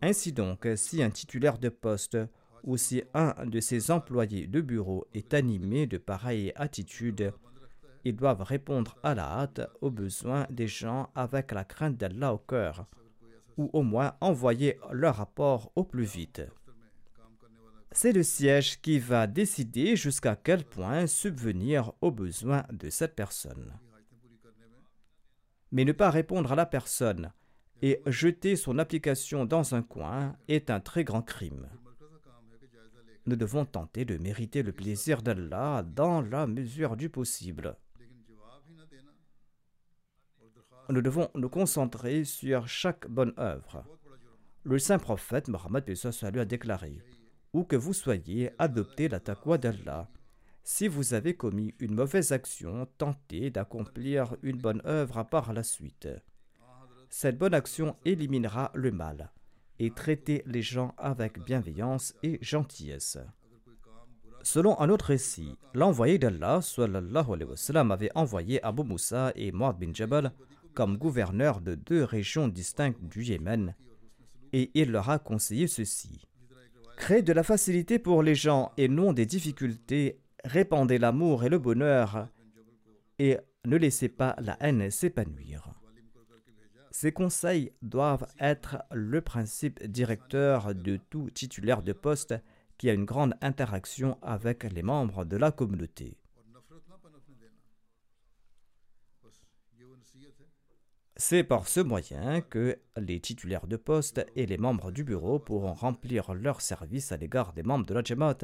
Ainsi 0.00 0.32
donc, 0.32 0.68
si 0.76 1.02
un 1.02 1.10
titulaire 1.10 1.58
de 1.58 1.68
poste 1.68 2.18
ou 2.62 2.76
si 2.76 3.02
un 3.14 3.34
de 3.46 3.60
ses 3.60 3.90
employés 3.90 4.46
de 4.46 4.60
bureau 4.60 5.06
est 5.14 5.34
animé 5.34 5.86
de 5.86 5.98
pareilles 5.98 6.52
attitudes, 6.54 7.32
ils 8.04 8.14
doivent 8.14 8.42
répondre 8.42 8.96
à 9.02 9.14
la 9.14 9.24
hâte 9.24 9.60
aux 9.80 9.90
besoins 9.90 10.46
des 10.50 10.68
gens 10.68 11.10
avec 11.14 11.52
la 11.52 11.64
crainte 11.64 11.96
d'Allah 11.96 12.32
au 12.32 12.38
cœur, 12.38 12.86
ou 13.56 13.70
au 13.72 13.82
moins 13.82 14.14
envoyer 14.20 14.78
leur 14.92 15.16
rapport 15.16 15.72
au 15.74 15.84
plus 15.84 16.04
vite. 16.04 16.42
C'est 17.90 18.12
le 18.12 18.22
siège 18.22 18.80
qui 18.80 18.98
va 18.98 19.26
décider 19.26 19.96
jusqu'à 19.96 20.36
quel 20.36 20.64
point 20.64 21.06
subvenir 21.06 21.92
aux 22.00 22.12
besoins 22.12 22.64
de 22.70 22.90
cette 22.90 23.16
personne. 23.16 23.72
Mais 25.72 25.84
ne 25.84 25.92
pas 25.92 26.10
répondre 26.10 26.52
à 26.52 26.54
la 26.54 26.66
personne 26.66 27.32
et 27.82 28.02
jeter 28.06 28.56
son 28.56 28.78
application 28.78 29.44
dans 29.44 29.74
un 29.74 29.82
coin 29.82 30.36
est 30.48 30.70
un 30.70 30.80
très 30.80 31.04
grand 31.04 31.22
crime. 31.22 31.68
Nous 33.26 33.36
devons 33.36 33.64
tenter 33.64 34.04
de 34.04 34.16
mériter 34.16 34.62
le 34.62 34.72
plaisir 34.72 35.22
d'Allah 35.22 35.82
dans 35.82 36.22
la 36.22 36.46
mesure 36.46 36.96
du 36.96 37.10
possible. 37.10 37.76
Nous 40.88 41.02
devons 41.02 41.28
nous 41.34 41.50
concentrer 41.50 42.24
sur 42.24 42.66
chaque 42.66 43.06
bonne 43.08 43.34
œuvre. 43.38 43.84
Le 44.64 44.78
saint 44.78 44.98
prophète 44.98 45.48
Mohammed 45.48 45.84
a 46.22 46.44
déclaré 46.46 47.02
Où 47.52 47.64
que 47.64 47.76
vous 47.76 47.92
soyez, 47.92 48.50
adoptez 48.58 49.08
la 49.08 49.20
taqwa 49.20 49.58
d'Allah. 49.58 50.08
Si 50.64 50.88
vous 50.88 51.14
avez 51.14 51.34
commis 51.34 51.74
une 51.78 51.94
mauvaise 51.94 52.32
action, 52.32 52.86
tentez 52.98 53.50
d'accomplir 53.50 54.36
une 54.42 54.58
bonne 54.58 54.82
œuvre 54.86 55.22
par 55.24 55.52
la 55.52 55.62
suite. 55.62 56.08
Cette 57.10 57.38
bonne 57.38 57.54
action 57.54 57.96
éliminera 58.04 58.70
le 58.74 58.90
mal 58.90 59.30
et 59.78 59.90
traitez 59.90 60.42
les 60.46 60.62
gens 60.62 60.94
avec 60.98 61.38
bienveillance 61.44 62.14
et 62.22 62.38
gentillesse. 62.42 63.18
Selon 64.42 64.78
un 64.80 64.88
autre 64.88 65.06
récit, 65.06 65.56
l'envoyé 65.74 66.18
d'Allah 66.18 66.60
avait 67.90 68.10
envoyé 68.14 68.62
Abu 68.64 68.82
Moussa 68.82 69.32
et 69.34 69.52
Muad 69.52 69.78
bin 69.78 69.92
Jabal 69.92 70.32
comme 70.74 70.96
gouverneurs 70.96 71.60
de 71.60 71.74
deux 71.74 72.04
régions 72.04 72.48
distinctes 72.48 73.02
du 73.02 73.24
Yémen, 73.24 73.74
et 74.52 74.70
il 74.74 74.92
leur 74.92 75.10
a 75.10 75.18
conseillé 75.18 75.66
ceci. 75.66 76.26
Créez 76.96 77.22
de 77.22 77.32
la 77.32 77.42
facilité 77.42 77.98
pour 77.98 78.22
les 78.22 78.34
gens 78.34 78.72
et 78.76 78.88
non 78.88 79.12
des 79.12 79.26
difficultés, 79.26 80.20
répandez 80.44 80.98
l'amour 80.98 81.44
et 81.44 81.48
le 81.48 81.58
bonheur, 81.58 82.28
et 83.18 83.38
ne 83.64 83.76
laissez 83.76 84.08
pas 84.08 84.36
la 84.38 84.56
haine 84.60 84.90
s'épanouir. 84.90 85.77
Ces 87.00 87.12
conseils 87.12 87.70
doivent 87.80 88.26
être 88.40 88.78
le 88.90 89.20
principe 89.20 89.80
directeur 89.86 90.74
de 90.74 90.96
tout 90.96 91.30
titulaire 91.30 91.84
de 91.84 91.92
poste 91.92 92.34
qui 92.76 92.90
a 92.90 92.92
une 92.92 93.04
grande 93.04 93.34
interaction 93.40 94.18
avec 94.20 94.64
les 94.64 94.82
membres 94.82 95.24
de 95.24 95.36
la 95.36 95.52
communauté. 95.52 96.16
C'est 101.14 101.44
par 101.44 101.68
ce 101.68 101.78
moyen 101.78 102.40
que 102.40 102.76
les 102.96 103.20
titulaires 103.20 103.68
de 103.68 103.76
poste 103.76 104.26
et 104.34 104.46
les 104.46 104.58
membres 104.58 104.90
du 104.90 105.04
bureau 105.04 105.38
pourront 105.38 105.74
remplir 105.74 106.34
leur 106.34 106.60
service 106.60 107.12
à 107.12 107.16
l'égard 107.16 107.52
des 107.52 107.62
membres 107.62 107.86
de 107.86 107.94
la 107.94 108.02
Jamaat. 108.02 108.38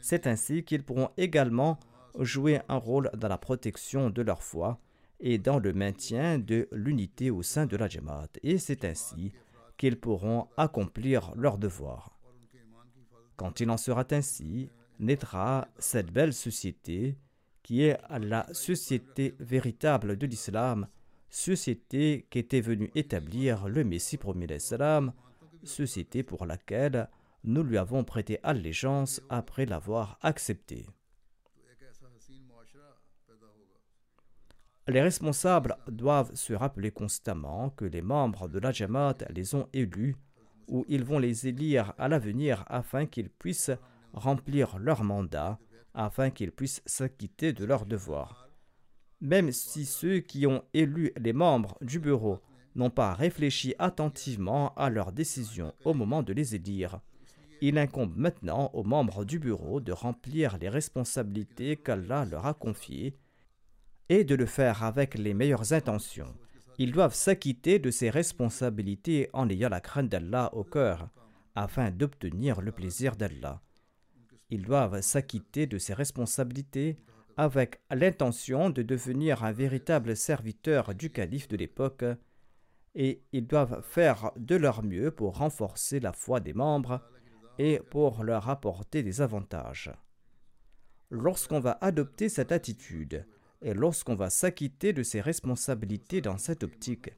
C'est 0.00 0.26
ainsi 0.26 0.64
qu'ils 0.64 0.84
pourront 0.84 1.10
également 1.18 1.78
jouer 2.18 2.62
un 2.70 2.78
rôle 2.78 3.10
dans 3.12 3.28
la 3.28 3.36
protection 3.36 4.08
de 4.08 4.22
leur 4.22 4.42
foi 4.42 4.80
et 5.20 5.38
dans 5.38 5.58
le 5.58 5.72
maintien 5.72 6.38
de 6.38 6.68
l'unité 6.72 7.30
au 7.30 7.42
sein 7.42 7.66
de 7.66 7.76
la 7.76 7.88
Jamaat. 7.88 8.28
Et 8.42 8.58
c'est 8.58 8.84
ainsi 8.84 9.32
qu'ils 9.76 9.98
pourront 9.98 10.48
accomplir 10.56 11.32
leurs 11.36 11.58
devoirs. 11.58 12.18
Quand 13.36 13.60
il 13.60 13.70
en 13.70 13.76
sera 13.76 14.04
ainsi, 14.10 14.68
naîtra 14.98 15.68
cette 15.78 16.12
belle 16.12 16.34
société 16.34 17.16
qui 17.62 17.82
est 17.82 17.98
la 18.18 18.46
société 18.52 19.34
véritable 19.38 20.16
de 20.16 20.26
l'islam, 20.26 20.88
société 21.28 22.26
qu'était 22.30 22.60
venu 22.60 22.90
établir 22.94 23.68
le 23.68 23.84
Messie 23.84 24.16
premier 24.16 24.46
l'islam, 24.46 25.12
société 25.62 26.22
pour 26.22 26.46
laquelle 26.46 27.08
nous 27.44 27.62
lui 27.62 27.78
avons 27.78 28.04
prêté 28.04 28.38
allégeance 28.42 29.22
après 29.28 29.66
l'avoir 29.66 30.18
acceptée. 30.20 30.86
Les 34.90 35.02
responsables 35.02 35.76
doivent 35.86 36.34
se 36.34 36.52
rappeler 36.52 36.90
constamment 36.90 37.70
que 37.70 37.84
les 37.84 38.02
membres 38.02 38.48
de 38.48 38.58
la 38.58 38.72
Jamaat 38.72 39.18
les 39.32 39.54
ont 39.54 39.68
élus 39.72 40.16
ou 40.66 40.84
ils 40.88 41.04
vont 41.04 41.20
les 41.20 41.46
élire 41.46 41.94
à 41.96 42.08
l'avenir 42.08 42.64
afin 42.66 43.06
qu'ils 43.06 43.30
puissent 43.30 43.70
remplir 44.12 44.80
leur 44.80 45.04
mandat, 45.04 45.60
afin 45.94 46.30
qu'ils 46.30 46.50
puissent 46.50 46.82
s'acquitter 46.86 47.52
de 47.52 47.64
leurs 47.64 47.86
devoirs. 47.86 48.48
Même 49.20 49.52
si 49.52 49.84
ceux 49.84 50.18
qui 50.18 50.44
ont 50.48 50.64
élu 50.74 51.12
les 51.20 51.32
membres 51.32 51.78
du 51.82 52.00
bureau 52.00 52.40
n'ont 52.74 52.90
pas 52.90 53.14
réfléchi 53.14 53.76
attentivement 53.78 54.74
à 54.74 54.90
leurs 54.90 55.12
décisions 55.12 55.72
au 55.84 55.94
moment 55.94 56.24
de 56.24 56.32
les 56.32 56.56
élire, 56.56 56.98
il 57.60 57.78
incombe 57.78 58.16
maintenant 58.16 58.70
aux 58.72 58.82
membres 58.82 59.24
du 59.24 59.38
bureau 59.38 59.78
de 59.78 59.92
remplir 59.92 60.58
les 60.58 60.68
responsabilités 60.68 61.76
qu'Allah 61.76 62.24
leur 62.24 62.46
a 62.46 62.54
confiées 62.54 63.14
et 64.10 64.24
de 64.24 64.34
le 64.34 64.44
faire 64.44 64.82
avec 64.82 65.14
les 65.14 65.34
meilleures 65.34 65.72
intentions. 65.72 66.34
Ils 66.78 66.90
doivent 66.90 67.14
s'acquitter 67.14 67.78
de 67.78 67.92
ces 67.92 68.10
responsabilités 68.10 69.30
en 69.32 69.48
ayant 69.48 69.68
la 69.68 69.80
crainte 69.80 70.08
d'Allah 70.08 70.50
au 70.52 70.64
cœur, 70.64 71.08
afin 71.54 71.92
d'obtenir 71.92 72.60
le 72.60 72.72
plaisir 72.72 73.14
d'Allah. 73.14 73.62
Ils 74.50 74.62
doivent 74.62 75.00
s'acquitter 75.00 75.68
de 75.68 75.78
ces 75.78 75.94
responsabilités 75.94 76.98
avec 77.36 77.80
l'intention 77.88 78.68
de 78.68 78.82
devenir 78.82 79.44
un 79.44 79.52
véritable 79.52 80.16
serviteur 80.16 80.92
du 80.96 81.10
calife 81.10 81.46
de 81.46 81.56
l'époque, 81.56 82.04
et 82.96 83.22
ils 83.30 83.46
doivent 83.46 83.80
faire 83.82 84.32
de 84.36 84.56
leur 84.56 84.82
mieux 84.82 85.12
pour 85.12 85.38
renforcer 85.38 86.00
la 86.00 86.12
foi 86.12 86.40
des 86.40 86.52
membres 86.52 87.00
et 87.58 87.78
pour 87.90 88.24
leur 88.24 88.48
apporter 88.48 89.04
des 89.04 89.20
avantages. 89.20 89.92
Lorsqu'on 91.10 91.60
va 91.60 91.78
adopter 91.80 92.28
cette 92.28 92.50
attitude, 92.50 93.24
et 93.62 93.74
lorsqu'on 93.74 94.14
va 94.14 94.30
s'acquitter 94.30 94.92
de 94.92 95.02
ses 95.02 95.20
responsabilités 95.20 96.20
dans 96.20 96.38
cette 96.38 96.62
optique, 96.62 97.10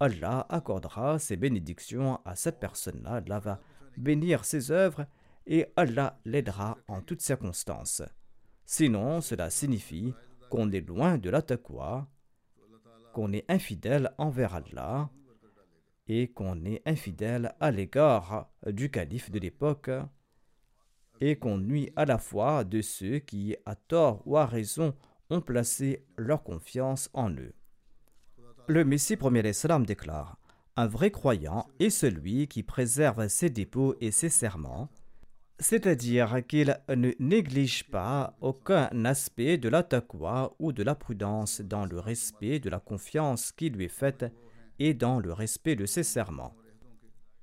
Allah 0.00 0.46
accordera 0.48 1.18
ses 1.18 1.36
bénédictions 1.36 2.20
à 2.24 2.36
cette 2.36 2.60
personne-là. 2.60 3.16
Allah 3.16 3.40
va 3.40 3.60
bénir 3.96 4.44
ses 4.44 4.70
œuvres 4.70 5.06
et 5.46 5.66
Allah 5.76 6.20
l'aidera 6.24 6.78
en 6.86 7.00
toutes 7.00 7.20
circonstances. 7.20 8.02
Sinon, 8.64 9.20
cela 9.20 9.50
signifie 9.50 10.14
qu'on 10.50 10.70
est 10.70 10.86
loin 10.86 11.18
de 11.18 11.30
la 11.30 11.42
qu'on 13.12 13.32
est 13.32 13.50
infidèle 13.50 14.12
envers 14.18 14.54
Allah 14.54 15.10
et 16.06 16.28
qu'on 16.28 16.64
est 16.64 16.82
infidèle 16.86 17.54
à 17.58 17.70
l'égard 17.70 18.50
du 18.66 18.90
calife 18.90 19.30
de 19.30 19.38
l'époque 19.38 19.90
et 21.20 21.36
qu'on 21.36 21.58
nuit 21.58 21.90
à 21.96 22.04
la 22.04 22.18
fois 22.18 22.64
de 22.64 22.80
ceux 22.80 23.18
qui, 23.18 23.56
à 23.66 23.74
tort 23.74 24.22
ou 24.26 24.36
à 24.36 24.46
raison, 24.46 24.94
ont 25.30 25.40
placé 25.40 26.04
leur 26.16 26.42
confiance 26.42 27.10
en 27.12 27.30
eux. 27.30 27.54
Le 28.66 28.84
Messie 28.84 29.16
premier 29.16 29.42
l'Islam 29.42 29.86
déclare 29.86 30.38
Un 30.76 30.86
vrai 30.86 31.10
croyant 31.10 31.66
est 31.80 31.90
celui 31.90 32.48
qui 32.48 32.62
préserve 32.62 33.28
ses 33.28 33.50
dépôts 33.50 33.94
et 34.00 34.10
ses 34.10 34.28
serments, 34.28 34.90
c'est-à-dire 35.58 36.46
qu'il 36.46 36.78
ne 36.88 37.12
néglige 37.18 37.84
pas 37.84 38.36
aucun 38.40 38.88
aspect 39.04 39.58
de 39.58 39.68
la 39.68 39.86
ou 40.58 40.72
de 40.72 40.82
la 40.82 40.94
prudence 40.94 41.60
dans 41.60 41.84
le 41.84 41.98
respect 41.98 42.60
de 42.60 42.70
la 42.70 42.78
confiance 42.78 43.52
qui 43.52 43.70
lui 43.70 43.86
est 43.86 43.88
faite 43.88 44.26
et 44.78 44.94
dans 44.94 45.18
le 45.18 45.32
respect 45.32 45.74
de 45.74 45.86
ses 45.86 46.04
serments. 46.04 46.54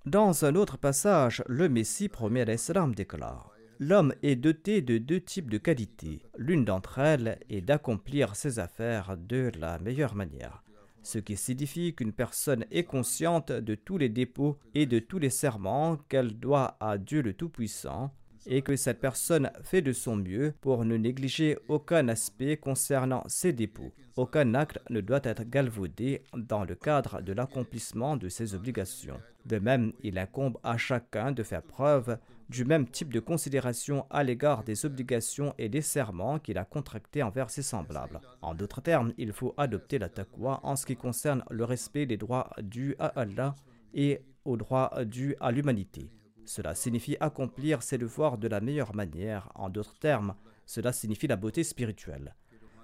Dans 0.05 0.45
un 0.45 0.55
autre 0.55 0.77
passage, 0.77 1.43
le 1.47 1.67
Messie 1.67 2.07
premier 2.07 2.45
l'Islam 2.45 2.93
déclare 2.93 3.54
L'homme 3.79 4.13
est 4.23 4.35
doté 4.35 4.81
de 4.81 4.97
deux 4.97 5.21
types 5.21 5.49
de 5.49 5.57
qualités. 5.57 6.21
L'une 6.37 6.65
d'entre 6.65 6.99
elles 6.99 7.39
est 7.49 7.61
d'accomplir 7.61 8.35
ses 8.35 8.59
affaires 8.59 9.17
de 9.17 9.51
la 9.59 9.79
meilleure 9.79 10.15
manière 10.15 10.61
ce 11.05 11.19
qui 11.19 11.37
signifie 11.37 11.93
qu'une 11.93 12.13
personne 12.13 12.65
est 12.71 12.83
consciente 12.83 13.51
de 13.51 13.75
tous 13.75 13.99
les 13.99 14.09
dépôts 14.09 14.57
et 14.73 14.87
de 14.87 14.97
tous 14.99 15.19
les 15.19 15.29
serments 15.29 15.97
qu'elle 16.09 16.33
doit 16.39 16.77
à 16.79 16.97
Dieu 16.97 17.21
le 17.21 17.33
Tout-Puissant, 17.33 18.11
et 18.47 18.61
que 18.61 18.75
cette 18.75 18.99
personne 18.99 19.51
fait 19.63 19.81
de 19.81 19.91
son 19.91 20.15
mieux 20.15 20.53
pour 20.61 20.85
ne 20.85 20.97
négliger 20.97 21.57
aucun 21.67 22.07
aspect 22.09 22.57
concernant 22.57 23.23
ses 23.27 23.53
dépôts. 23.53 23.91
Aucun 24.17 24.53
acte 24.53 24.79
ne 24.89 25.01
doit 25.01 25.21
être 25.23 25.43
galvaudé 25.43 26.21
dans 26.35 26.63
le 26.63 26.75
cadre 26.75 27.21
de 27.21 27.33
l'accomplissement 27.33 28.17
de 28.17 28.29
ses 28.29 28.53
obligations. 28.53 29.19
De 29.45 29.59
même, 29.59 29.93
il 30.03 30.17
incombe 30.17 30.57
à 30.63 30.77
chacun 30.77 31.31
de 31.31 31.43
faire 31.43 31.63
preuve 31.63 32.17
du 32.49 32.65
même 32.65 32.87
type 32.87 33.11
de 33.13 33.19
considération 33.19 34.05
à 34.09 34.23
l'égard 34.23 34.63
des 34.63 34.85
obligations 34.85 35.53
et 35.57 35.69
des 35.69 35.81
serments 35.81 36.39
qu'il 36.39 36.57
a 36.57 36.65
contractés 36.65 37.23
envers 37.23 37.49
ses 37.49 37.63
semblables. 37.63 38.21
En 38.41 38.53
d'autres 38.53 38.81
termes, 38.81 39.13
il 39.17 39.33
faut 39.33 39.53
adopter 39.57 39.97
la 39.97 40.09
taqwa 40.09 40.59
en 40.63 40.75
ce 40.75 40.85
qui 40.85 40.95
concerne 40.95 41.43
le 41.49 41.63
respect 41.63 42.05
des 42.05 42.17
droits 42.17 42.49
dus 42.61 42.95
à 42.99 43.07
Allah 43.19 43.55
et 43.93 44.21
aux 44.43 44.57
droits 44.57 44.91
dus 45.05 45.35
à 45.39 45.51
l'humanité. 45.51 46.11
Cela 46.45 46.75
signifie 46.75 47.17
accomplir 47.19 47.81
ses 47.81 47.97
devoirs 47.97 48.37
de 48.37 48.47
la 48.47 48.61
meilleure 48.61 48.95
manière. 48.95 49.49
En 49.55 49.69
d'autres 49.69 49.97
termes, 49.97 50.35
cela 50.65 50.93
signifie 50.93 51.27
la 51.27 51.35
beauté 51.35 51.63
spirituelle. 51.63 52.35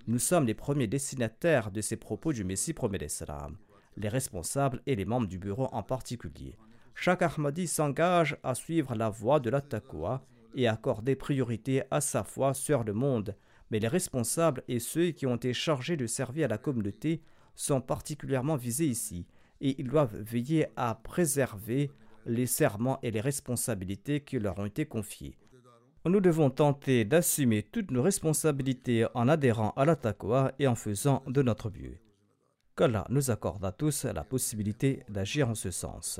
Nous 0.08 0.20
sommes 0.20 0.48
les 0.48 0.56
premiers 0.56 0.88
destinataires 0.88 1.72
de 1.72 1.82
ces 1.82 1.96
propos 1.96 2.34
du 2.34 2.44
Messie 2.44 2.74
promet 2.74 2.98
les 3.98 4.10
responsables 4.10 4.82
et 4.88 4.96
les 4.96 5.06
membres 5.06 5.28
du 5.28 5.38
bureau 5.38 5.68
en 5.72 5.84
particulier. 5.84 6.58
Chaque 6.96 7.22
Ahmadi 7.22 7.68
s'engage 7.68 8.38
à 8.44 8.54
suivre 8.54 8.96
la 8.96 9.10
voie 9.10 9.40
de 9.40 9.50
la 9.50 9.62
taqwa 9.62 10.24
et 10.56 10.68
accorder 10.68 11.16
priorité 11.16 11.84
à 11.92 12.02
sa 12.02 12.24
foi 12.24 12.54
sur 12.54 12.84
le 12.84 12.94
monde, 12.94 13.36
mais 13.72 13.80
les 13.80 13.88
responsables 13.88 14.64
et 14.68 14.80
ceux 14.80 15.12
qui 15.12 15.26
ont 15.26 15.38
été 15.38 15.54
chargés 15.54 15.98
de 15.98 16.08
servir 16.08 16.46
à 16.46 16.50
la 16.50 16.58
communauté 16.58 17.22
sont 17.56 17.82
particulièrement 17.82 18.56
visés 18.56 18.88
ici, 18.88 19.26
et 19.62 19.80
ils 19.80 19.88
doivent 19.88 20.18
veiller 20.18 20.68
à 20.76 20.96
préserver 20.96 21.92
les 22.26 22.46
serments 22.46 23.00
et 23.02 23.12
les 23.12 23.22
responsabilités 23.22 24.22
qui 24.22 24.40
leur 24.40 24.60
ont 24.60 24.66
été 24.66 24.86
confiés. 24.86 25.38
Nous 26.06 26.20
devons 26.20 26.50
tenter 26.50 27.06
d'assumer 27.06 27.64
toutes 27.64 27.92
nos 27.92 28.02
responsabilités 28.02 29.06
en 29.14 29.28
adhérant 29.28 29.72
à 29.76 29.86
la 29.86 29.96
taqwa 29.96 30.52
et 30.58 30.68
en 30.68 30.76
faisant 30.76 31.24
de 31.28 31.42
notre 31.44 31.70
mieux. 31.70 31.98
Qu'Allah 32.76 33.06
nous 33.10 33.30
accorde 33.30 33.64
à 33.64 33.72
tous 33.72 34.06
la 34.06 34.24
possibilité 34.24 35.04
d'agir 35.10 35.50
en 35.50 35.56
ce 35.56 35.70
sens. 35.70 36.20